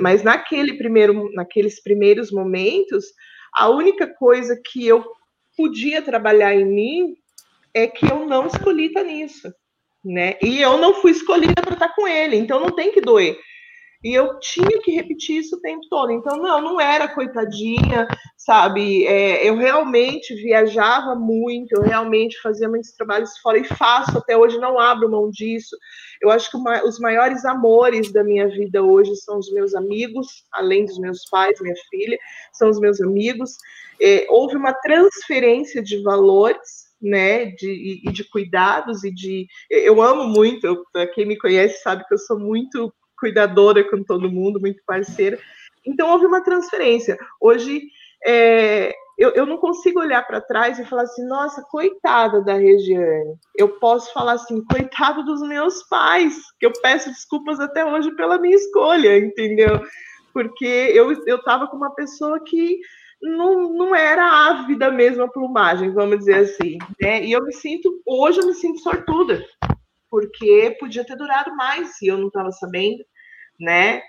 [0.00, 3.04] Mas naquele primeiro, naqueles primeiros momentos,
[3.52, 5.04] a única coisa que eu
[5.54, 7.14] podia trabalhar em mim
[7.74, 9.52] é que eu não escolhi estar nisso
[10.06, 10.34] né?
[10.40, 13.36] E eu não fui escolhida para estar com ele, então não tem que doer.
[14.04, 16.12] E eu tinha que repetir isso o tempo todo.
[16.12, 19.04] Então, não, não era coitadinha, sabe?
[19.04, 24.58] É, eu realmente viajava muito, eu realmente fazia muitos trabalhos fora e faço até hoje,
[24.58, 25.76] não abro mão disso.
[26.22, 30.84] Eu acho que os maiores amores da minha vida hoje são os meus amigos, além
[30.84, 32.18] dos meus pais, minha filha,
[32.52, 33.56] são os meus amigos.
[34.00, 39.46] É, houve uma transferência de valores né, de, e de cuidados e de...
[39.70, 44.30] Eu amo muito, eu, quem me conhece sabe que eu sou muito cuidadora com todo
[44.30, 45.38] mundo, muito parceira,
[45.86, 47.16] então houve uma transferência.
[47.40, 47.82] Hoje,
[48.26, 53.36] é, eu, eu não consigo olhar para trás e falar assim, nossa, coitada da Regiane.
[53.56, 58.38] Eu posso falar assim, coitado dos meus pais, que eu peço desculpas até hoje pela
[58.38, 59.80] minha escolha, entendeu?
[60.34, 62.78] Porque eu estava com uma pessoa que
[63.22, 66.78] não, não era ávida mesmo a plumagem, vamos dizer assim.
[67.00, 67.24] Né?
[67.24, 69.44] E eu me sinto, hoje eu me sinto sortuda,
[70.10, 73.04] porque podia ter durado mais se eu não estava sabendo,
[73.60, 74.02] né?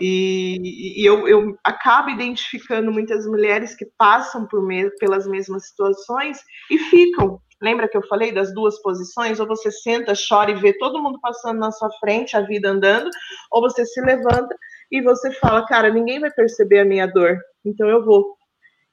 [0.00, 6.38] E, e eu, eu, acabo identificando muitas mulheres que passam por me, pelas mesmas situações
[6.70, 7.40] e ficam.
[7.60, 9.40] Lembra que eu falei das duas posições?
[9.40, 13.10] Ou você senta, chora e vê todo mundo passando na sua frente, a vida andando,
[13.50, 14.54] ou você se levanta
[14.90, 18.37] e você fala, cara, ninguém vai perceber a minha dor, então eu vou.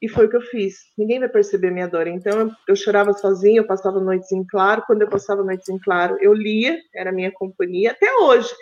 [0.01, 0.75] E foi o que eu fiz.
[0.97, 2.07] Ninguém vai perceber minha dor.
[2.07, 4.83] Então eu, chorava sozinha, eu passava noites em claro.
[4.85, 8.53] Quando eu passava noites em claro, eu lia, era minha companhia, até hoje.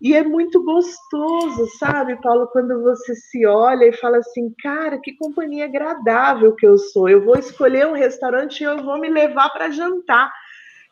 [0.00, 5.16] E é muito gostoso, sabe, Paulo, quando você se olha e fala assim, cara, que
[5.16, 7.08] companhia agradável que eu sou.
[7.08, 10.30] Eu vou escolher um restaurante e eu vou me levar para jantar.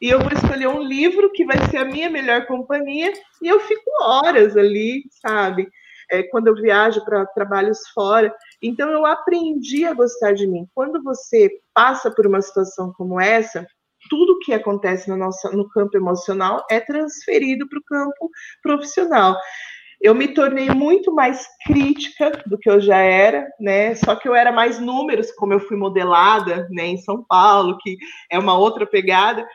[0.01, 3.61] E eu vou escolher um livro que vai ser a minha melhor companhia e eu
[3.61, 5.69] fico horas ali, sabe?
[6.11, 8.35] É, quando eu viajo para trabalhos fora.
[8.63, 10.67] Então eu aprendi a gostar de mim.
[10.75, 13.67] Quando você passa por uma situação como essa,
[14.09, 18.31] tudo que acontece no, nosso, no campo emocional é transferido para o campo
[18.63, 19.37] profissional.
[20.01, 23.95] Eu me tornei muito mais crítica do que eu já era, né?
[23.95, 27.97] Só que eu era mais números, como eu fui modelada, né, em São Paulo, que
[28.29, 29.47] é uma outra pegada.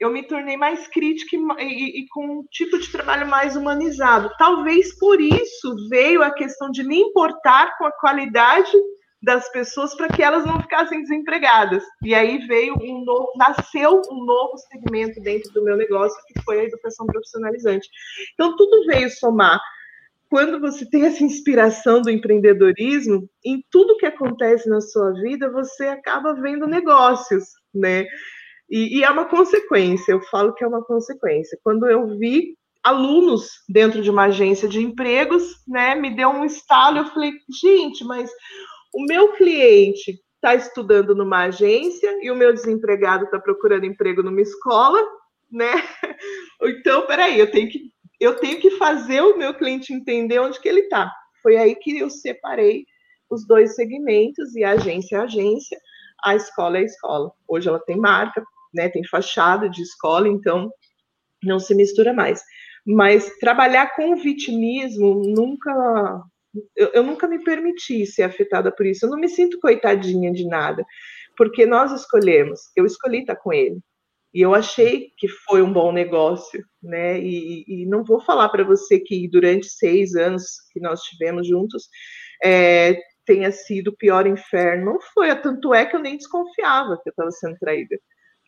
[0.00, 4.30] Eu me tornei mais crítica e, e, e com um tipo de trabalho mais humanizado.
[4.38, 8.72] Talvez por isso veio a questão de me importar com a qualidade
[9.24, 11.82] das pessoas para que elas não ficassem desempregadas.
[12.02, 16.60] E aí veio um novo, nasceu um novo segmento dentro do meu negócio, que foi
[16.60, 17.88] a educação profissionalizante.
[18.34, 19.60] Então, tudo veio somar.
[20.28, 25.84] Quando você tem essa inspiração do empreendedorismo, em tudo que acontece na sua vida, você
[25.86, 28.04] acaba vendo negócios, né?
[28.74, 31.56] E, e é uma consequência, eu falo que é uma consequência.
[31.62, 36.98] Quando eu vi alunos dentro de uma agência de empregos, né, me deu um estalo,
[36.98, 37.30] eu falei,
[37.62, 38.28] gente, mas
[38.92, 44.42] o meu cliente está estudando numa agência e o meu desempregado está procurando emprego numa
[44.42, 45.00] escola,
[45.50, 45.70] né?
[46.62, 50.68] Então, peraí, eu tenho que eu tenho que fazer o meu cliente entender onde que
[50.68, 51.12] ele está.
[51.42, 52.86] Foi aí que eu separei
[53.28, 55.78] os dois segmentos e a agência é a agência,
[56.24, 57.32] a escola é a escola.
[57.46, 58.42] Hoje ela tem marca,
[58.74, 58.88] né?
[58.88, 60.70] Tem fachada de escola, então
[61.42, 62.42] não se mistura mais.
[62.86, 66.22] Mas trabalhar com vitimismo nunca
[66.76, 69.04] eu, eu nunca me permiti ser afetada por isso.
[69.04, 70.84] Eu não me sinto coitadinha de nada,
[71.36, 72.60] porque nós escolhemos.
[72.76, 73.78] Eu escolhi estar com ele.
[74.32, 77.20] E eu achei que foi um bom negócio, né?
[77.20, 81.88] E, e não vou falar para você que durante seis anos que nós tivemos juntos
[82.42, 84.86] é, tenha sido o pior inferno.
[84.86, 87.96] Não foi, tanto é que eu nem desconfiava que eu estava sendo traída,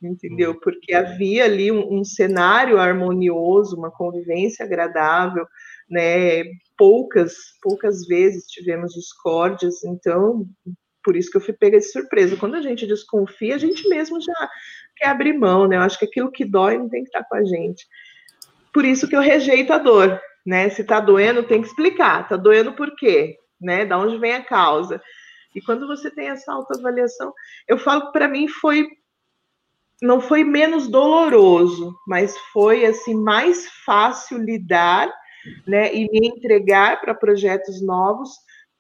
[0.02, 0.52] entendeu?
[0.52, 0.60] Uhum.
[0.60, 5.46] Porque havia ali um, um cenário harmonioso, uma convivência agradável,
[5.88, 6.44] né?
[6.76, 10.46] Poucas, poucas vezes tivemos discórdias, então
[11.06, 12.36] por isso que eu fui pega de surpresa.
[12.36, 14.50] Quando a gente desconfia, a gente mesmo já
[14.96, 15.76] quer abrir mão, né?
[15.76, 17.86] Eu acho que aquilo que dói não tem que estar com a gente.
[18.74, 20.68] Por isso que eu rejeito a dor, né?
[20.68, 22.28] Se tá doendo, tem que explicar.
[22.28, 23.36] Tá doendo por quê?
[23.60, 23.86] Né?
[23.86, 25.00] Da onde vem a causa?
[25.54, 27.32] E quando você tem essa autoavaliação,
[27.68, 28.86] eu falo que para mim foi
[30.02, 35.12] não foi menos doloroso, mas foi assim mais fácil lidar
[35.66, 38.30] né, e me entregar para projetos novos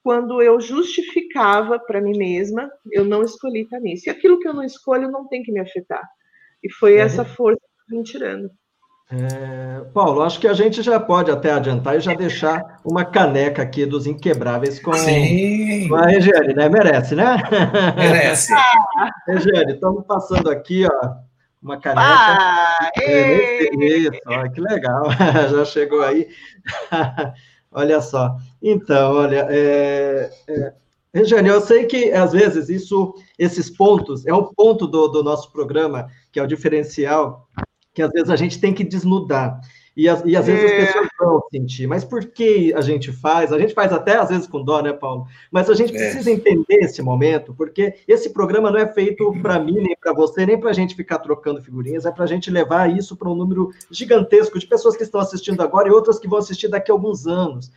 [0.02, 4.08] quando eu justificava para mim mesma, eu não escolhi estar nisso.
[4.08, 6.08] E aquilo que eu não escolho não tem que me afetar.
[6.62, 6.98] E foi é.
[6.98, 8.48] essa força que vem tirando.
[9.08, 13.62] É, Paulo, acho que a gente já pode até adiantar e já deixar uma caneca
[13.62, 16.68] aqui dos Inquebráveis com, com a Regiane, né?
[16.68, 17.36] Merece, né?
[17.94, 18.52] Merece.
[19.28, 21.14] Regiane, estamos passando aqui, ó,
[21.62, 22.02] uma caneca.
[22.04, 25.04] Ah, é, isso, ó, que legal,
[25.50, 26.26] já chegou aí.
[27.70, 28.36] olha só.
[28.60, 30.72] Então, olha, é, é,
[31.14, 35.52] Regiane, eu sei que às vezes isso, esses pontos, é o ponto do, do nosso
[35.52, 37.48] programa, que é o diferencial,
[37.96, 39.58] que às vezes a gente tem que desnudar.
[39.96, 40.80] E, as, e às vezes é.
[40.80, 43.50] as pessoas vão sentir, mas por que a gente faz?
[43.50, 45.26] A gente faz até às vezes com dó, né, Paulo?
[45.50, 45.98] Mas a gente é.
[45.98, 50.44] precisa entender esse momento, porque esse programa não é feito para mim, nem para você,
[50.44, 53.34] nem para a gente ficar trocando figurinhas, é para a gente levar isso para um
[53.34, 56.94] número gigantesco de pessoas que estão assistindo agora e outras que vão assistir daqui a
[56.94, 57.72] alguns anos.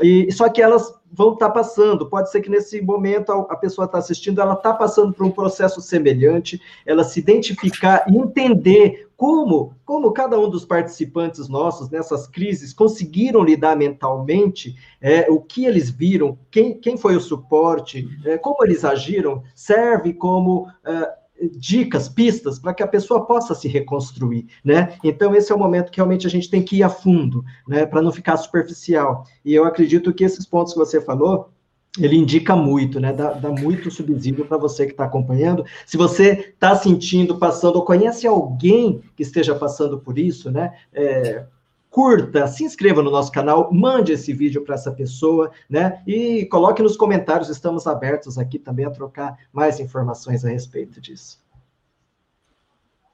[0.00, 2.08] E, só que elas vão estar tá passando.
[2.08, 5.30] Pode ser que nesse momento a, a pessoa está assistindo, ela está passando por um
[5.30, 12.26] processo semelhante, ela se identificar e entender como, como cada um dos participantes nossos nessas
[12.26, 18.38] crises conseguiram lidar mentalmente, é, o que eles viram, quem, quem foi o suporte, é,
[18.38, 21.19] como eles agiram, serve como é,
[21.56, 24.96] dicas, pistas para que a pessoa possa se reconstruir, né?
[25.02, 27.86] Então esse é o momento que realmente a gente tem que ir a fundo, né,
[27.86, 29.24] para não ficar superficial.
[29.44, 31.50] E eu acredito que esses pontos que você falou,
[31.98, 33.12] ele indica muito, né?
[33.12, 35.64] Dá, dá muito subsídio para você que está acompanhando.
[35.84, 40.72] Se você está sentindo, passando, ou conhece alguém que esteja passando por isso, né?
[40.92, 41.44] É,
[41.90, 46.02] curta, se inscreva no nosso canal, mande esse vídeo para essa pessoa, né?
[46.06, 51.40] E coloque nos comentários, estamos abertos aqui também a trocar mais informações a respeito disso.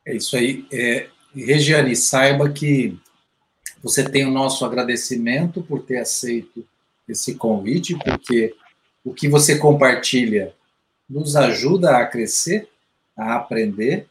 [0.04, 0.66] É isso aí.
[0.70, 2.96] É, Regiane, saiba que
[3.82, 6.64] você tem o nosso agradecimento por ter aceito
[7.08, 8.54] esse convite, porque
[9.04, 10.54] o que você compartilha
[11.08, 12.68] nos ajuda a crescer,
[13.16, 14.06] a aprender,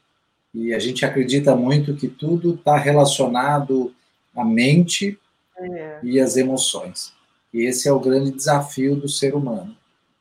[0.54, 3.94] e a gente acredita muito que tudo está relacionado
[4.36, 5.18] a mente
[5.58, 6.00] é.
[6.04, 7.14] e as emoções.
[7.54, 9.76] E esse é o grande desafio do ser humano.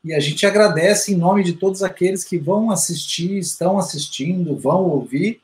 [0.04, 4.82] E a gente agradece em nome de todos aqueles que vão assistir, estão assistindo, vão
[4.82, 5.40] ouvir,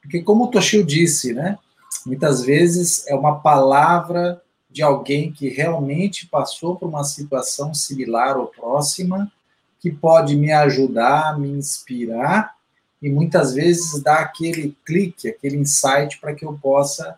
[0.00, 1.58] porque como o Toshio disse, né?
[2.06, 8.46] Muitas vezes é uma palavra de alguém que realmente passou por uma situação similar ou
[8.46, 9.30] próxima,
[9.80, 12.54] que pode me ajudar, me inspirar
[13.00, 17.16] e muitas vezes dar aquele clique, aquele insight para que eu possa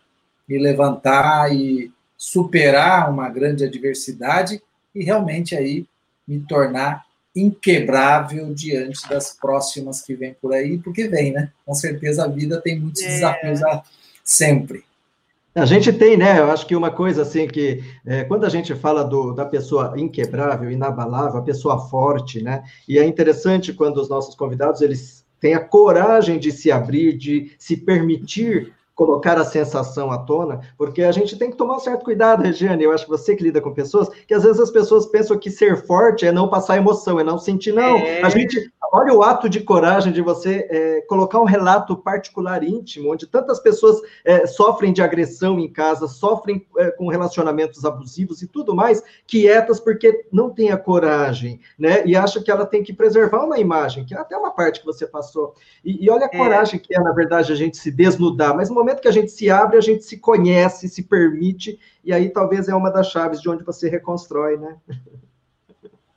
[0.49, 4.63] me levantar e superar uma grande adversidade
[4.95, 5.87] e realmente aí
[6.27, 11.53] me tornar inquebrável diante das próximas que vêm por aí, porque vem, né?
[11.67, 13.09] Com certeza a vida tem muitos é.
[13.09, 13.83] desafios a,
[14.25, 14.85] sempre.
[15.55, 16.39] A gente tem, né?
[16.39, 19.95] Eu acho que uma coisa assim que é, quando a gente fala do, da pessoa
[19.97, 22.63] inquebrável, inabalável, a pessoa forte, né?
[22.89, 27.55] E é interessante quando os nossos convidados eles têm a coragem de se abrir, de
[27.59, 32.03] se permitir colocar a sensação à tona, porque a gente tem que tomar um certo
[32.03, 35.05] cuidado, Regiane, eu acho que você que lida com pessoas, que às vezes as pessoas
[35.05, 37.99] pensam que ser forte é não passar emoção, é não sentir, não.
[37.99, 38.23] É.
[38.23, 43.13] A gente, olha o ato de coragem de você é, colocar um relato particular íntimo,
[43.13, 48.47] onde tantas pessoas é, sofrem de agressão em casa, sofrem é, com relacionamentos abusivos e
[48.47, 52.93] tudo mais, quietas porque não tem a coragem, né, e acha que ela tem que
[52.93, 55.55] preservar uma imagem, que é até uma parte que você passou.
[55.85, 56.37] E, e olha a é.
[56.37, 59.31] coragem que é, na verdade, a gente se desnudar, mas no momento que a gente
[59.31, 63.41] se abre, a gente se conhece, se permite, e aí talvez é uma das chaves
[63.41, 64.77] de onde você reconstrói, né?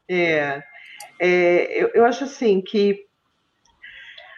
[0.07, 0.63] É,
[1.19, 3.05] é eu, eu acho assim que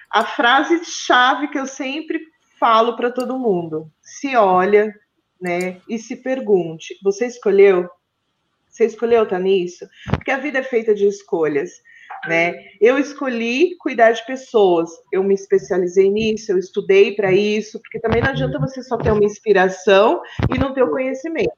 [0.10, 2.20] a frase chave que eu sempre
[2.60, 4.94] falo para todo mundo: se olha,
[5.40, 7.90] né, e se pergunte, você escolheu?
[8.70, 9.86] Você escolheu estar tá nisso?
[10.10, 11.72] Porque a vida é feita de escolhas
[12.28, 12.54] né?
[12.80, 18.22] Eu escolhi cuidar de pessoas, eu me especializei nisso, eu estudei para isso, porque também
[18.22, 20.22] não adianta você só ter uma inspiração
[20.54, 21.52] e não ter o conhecimento.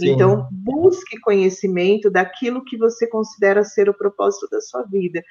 [0.00, 0.12] Sim.
[0.12, 5.22] Então, busque conhecimento daquilo que você considera ser o propósito da sua vida.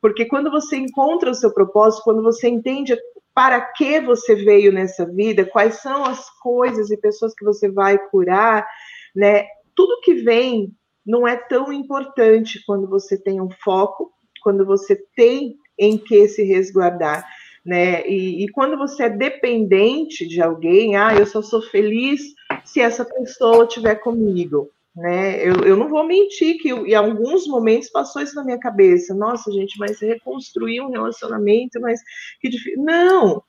[0.00, 2.96] Porque quando você encontra o seu propósito, quando você entende
[3.34, 7.98] para que você veio nessa vida, quais são as coisas e pessoas que você vai
[8.08, 8.66] curar,
[9.14, 9.46] né?
[9.74, 10.74] Tudo que vem
[11.06, 16.42] não é tão importante quando você tem um foco quando você tem em que se
[16.42, 17.24] resguardar.
[17.64, 18.06] Né?
[18.08, 22.22] E, e, quando você é dependente de alguém, ah, eu só sou feliz
[22.64, 24.70] se essa pessoa estiver comigo.
[24.94, 25.40] Né?
[25.42, 29.14] Eu, eu não vou mentir que em alguns momentos passou isso na minha cabeça.
[29.14, 32.00] Nossa, gente, mas reconstruir um relacionamento, mas
[32.40, 32.82] que difícil.
[32.82, 33.42] Não,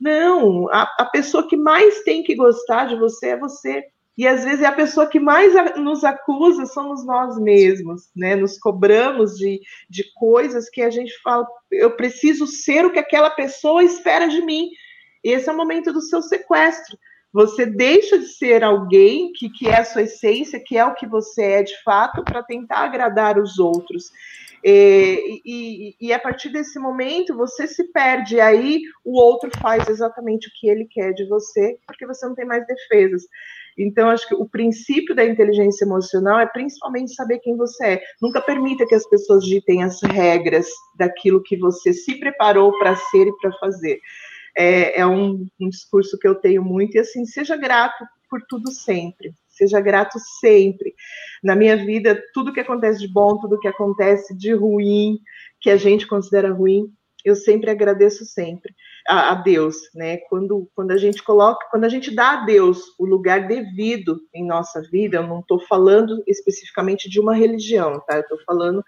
[0.00, 0.68] não.
[0.70, 3.84] A, a pessoa que mais tem que gostar de você é você.
[4.16, 8.34] E às vezes é a pessoa que mais nos acusa somos nós mesmos, né?
[8.34, 9.60] Nos cobramos de,
[9.90, 14.40] de coisas que a gente fala, eu preciso ser o que aquela pessoa espera de
[14.40, 14.70] mim.
[15.22, 16.96] Esse é o momento do seu sequestro.
[17.36, 21.06] Você deixa de ser alguém que, que é a sua essência, que é o que
[21.06, 24.10] você é de fato, para tentar agradar os outros.
[24.64, 30.48] E, e, e, a partir desse momento você se perde, aí o outro faz exatamente
[30.48, 33.24] o que ele quer de você, porque você não tem mais defesas.
[33.76, 38.02] Então, acho que o princípio da inteligência emocional é principalmente saber quem você é.
[38.22, 40.66] Nunca permita que as pessoas ditem as regras
[40.96, 44.00] daquilo que você se preparou para ser e para fazer.
[44.56, 48.70] É, é um, um discurso que eu tenho muito, e assim, seja grato por tudo
[48.70, 49.32] sempre.
[49.48, 50.94] Seja grato sempre.
[51.42, 55.18] Na minha vida, tudo que acontece de bom, tudo que acontece de ruim,
[55.60, 56.92] que a gente considera ruim,
[57.24, 58.72] eu sempre agradeço sempre.
[59.08, 60.18] a, a, Deus, né?
[60.28, 64.46] Quando, quando a gente coloca, quando a gente dá a Deus o lugar devido em
[64.46, 68.16] nossa vida, eu não estou falando especificamente de uma religião, tá?
[68.16, 68.84] Eu estou falando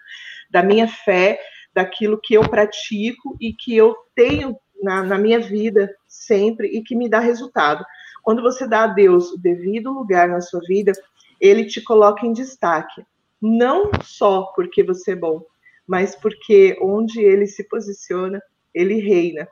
[0.49, 1.39] da minha fé,
[1.73, 6.95] daquilo que eu pratico e que eu tenho na, na minha vida sempre e que
[6.95, 7.85] me dá resultado.
[8.23, 10.91] Quando você dá a Deus o devido lugar na sua vida,
[11.39, 13.03] ele te coloca em destaque.
[13.41, 15.41] Não só porque você é bom,
[15.87, 18.41] mas porque onde ele se posiciona,
[18.73, 19.47] ele reina,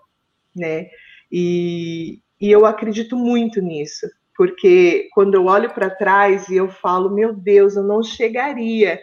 [0.56, 0.88] né?
[1.32, 7.10] E, e eu acredito muito nisso, porque quando eu olho para trás e eu falo,
[7.10, 9.00] meu Deus, eu não chegaria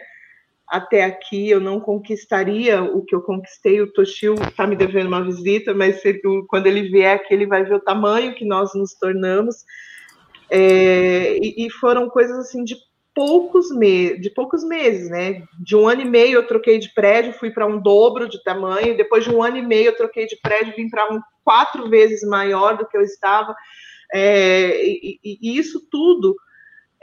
[0.67, 3.81] até aqui, eu não conquistaria o que eu conquistei.
[3.81, 6.01] O Toshio está me devendo uma visita, mas
[6.47, 9.63] quando ele vier aqui, ele vai ver o tamanho que nós nos tornamos.
[10.49, 12.75] É, e, e, foram coisas assim de
[13.13, 15.43] poucos meses, de poucos meses, né?
[15.59, 18.97] De um ano e meio eu troquei de prédio, fui para um dobro de tamanho.
[18.97, 22.27] Depois de um ano e meio eu troquei de prédio, vim para um quatro vezes
[22.27, 23.55] maior do que eu estava.
[24.13, 26.35] É, e, e, isso tudo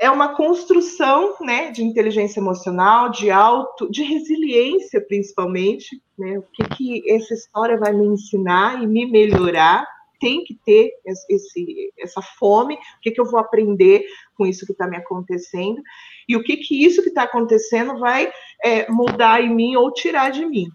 [0.03, 6.03] é uma construção, né, de inteligência emocional, de auto, de resiliência, principalmente.
[6.19, 6.41] Né?
[6.41, 9.87] O que que essa história vai me ensinar e me melhorar?
[10.19, 12.75] Tem que ter esse, essa fome.
[12.75, 14.05] O que que eu vou aprender
[14.37, 15.81] com isso que está me acontecendo?
[16.29, 18.29] E o que que isso que está acontecendo vai
[18.65, 20.67] é, mudar em mim ou tirar de mim?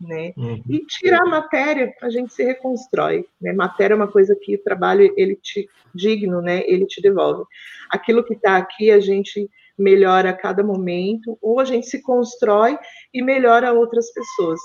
[0.00, 0.32] Né?
[0.36, 0.62] Uhum.
[0.68, 3.52] E tirar a matéria, a gente se reconstrói, né?
[3.52, 6.62] Matéria é uma coisa que o trabalho ele te digno, né?
[6.66, 7.44] Ele te devolve.
[7.90, 12.78] Aquilo que está aqui a gente melhora a cada momento, ou a gente se constrói
[13.12, 14.60] e melhora outras pessoas.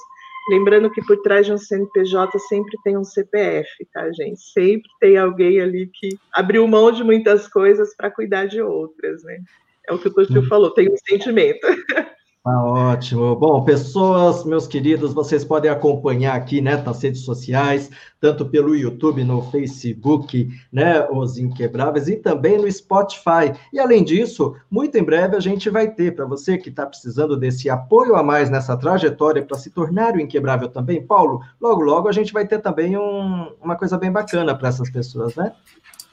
[0.50, 4.42] Lembrando que por trás de um CNPJ sempre tem um CPF, tá, gente?
[4.42, 9.40] Sempre tem alguém ali que abriu mão de muitas coisas para cuidar de outras, né?
[9.88, 10.48] É o que o Toshio uhum.
[10.48, 11.60] falou, tem um sentimento.
[12.42, 13.36] Tá ótimo.
[13.36, 19.26] Bom, pessoas, meus queridos, vocês podem acompanhar aqui, né, nas redes sociais, tanto pelo YouTube,
[19.26, 23.54] no Facebook, né, os Inquebráveis, e também no Spotify.
[23.74, 27.36] E além disso, muito em breve a gente vai ter, para você que está precisando
[27.36, 32.08] desse apoio a mais nessa trajetória para se tornar o Inquebrável também, Paulo, logo, logo
[32.08, 35.52] a gente vai ter também um, uma coisa bem bacana para essas pessoas, né?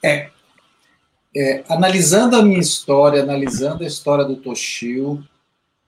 [0.02, 0.28] É,
[1.36, 5.22] é, analisando a minha história, analisando a história do Toshio,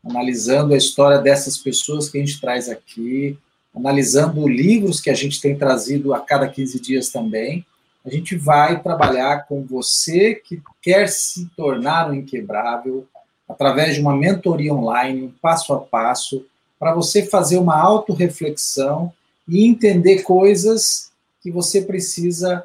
[0.09, 3.37] analisando a história dessas pessoas que a gente traz aqui,
[3.75, 7.65] analisando livros que a gente tem trazido a cada 15 dias também.
[8.05, 13.07] A gente vai trabalhar com você que quer se tornar um inquebrável
[13.49, 16.45] através de uma mentoria online, um passo a passo,
[16.79, 19.13] para você fazer uma autorreflexão
[19.47, 21.11] e entender coisas
[21.43, 22.65] que você precisa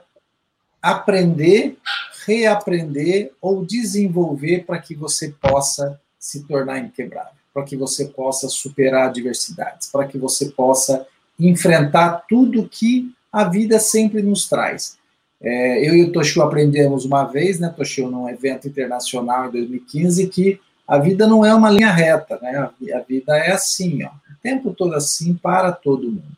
[0.81, 1.77] aprender,
[2.25, 9.09] reaprender ou desenvolver para que você possa se tornar inquebrável, para que você possa superar
[9.09, 11.05] adversidades, para que você possa
[11.37, 14.97] enfrentar tudo que a vida sempre nos traz.
[15.41, 20.27] É, eu e o Toshio aprendemos uma vez, né, Toshio, num evento internacional em 2015,
[20.27, 22.69] que a vida não é uma linha reta, né?
[22.93, 26.37] A vida é assim, ó, o tempo todo assim para todo mundo.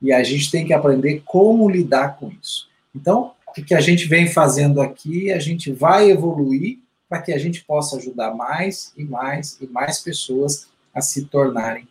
[0.00, 2.68] E a gente tem que aprender como lidar com isso.
[2.92, 6.82] Então, o que a gente vem fazendo aqui, a gente vai evoluir
[7.12, 11.86] para que a gente possa ajudar mais e mais e mais pessoas a se tornarem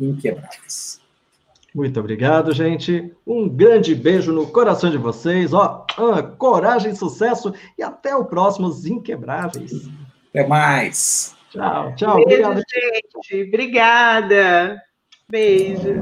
[0.00, 0.98] inquebráveis.
[1.74, 3.12] Muito obrigado, gente.
[3.26, 5.52] Um grande beijo no coração de vocês.
[5.52, 9.90] Ó, ah, coragem, sucesso e até o próximo Inquebráveis.
[10.30, 11.36] Até mais.
[11.50, 12.24] Tchau, tchau.
[12.24, 12.62] Beijo, obrigado.
[12.72, 13.48] gente.
[13.48, 14.82] Obrigada.
[15.28, 16.00] Beijo.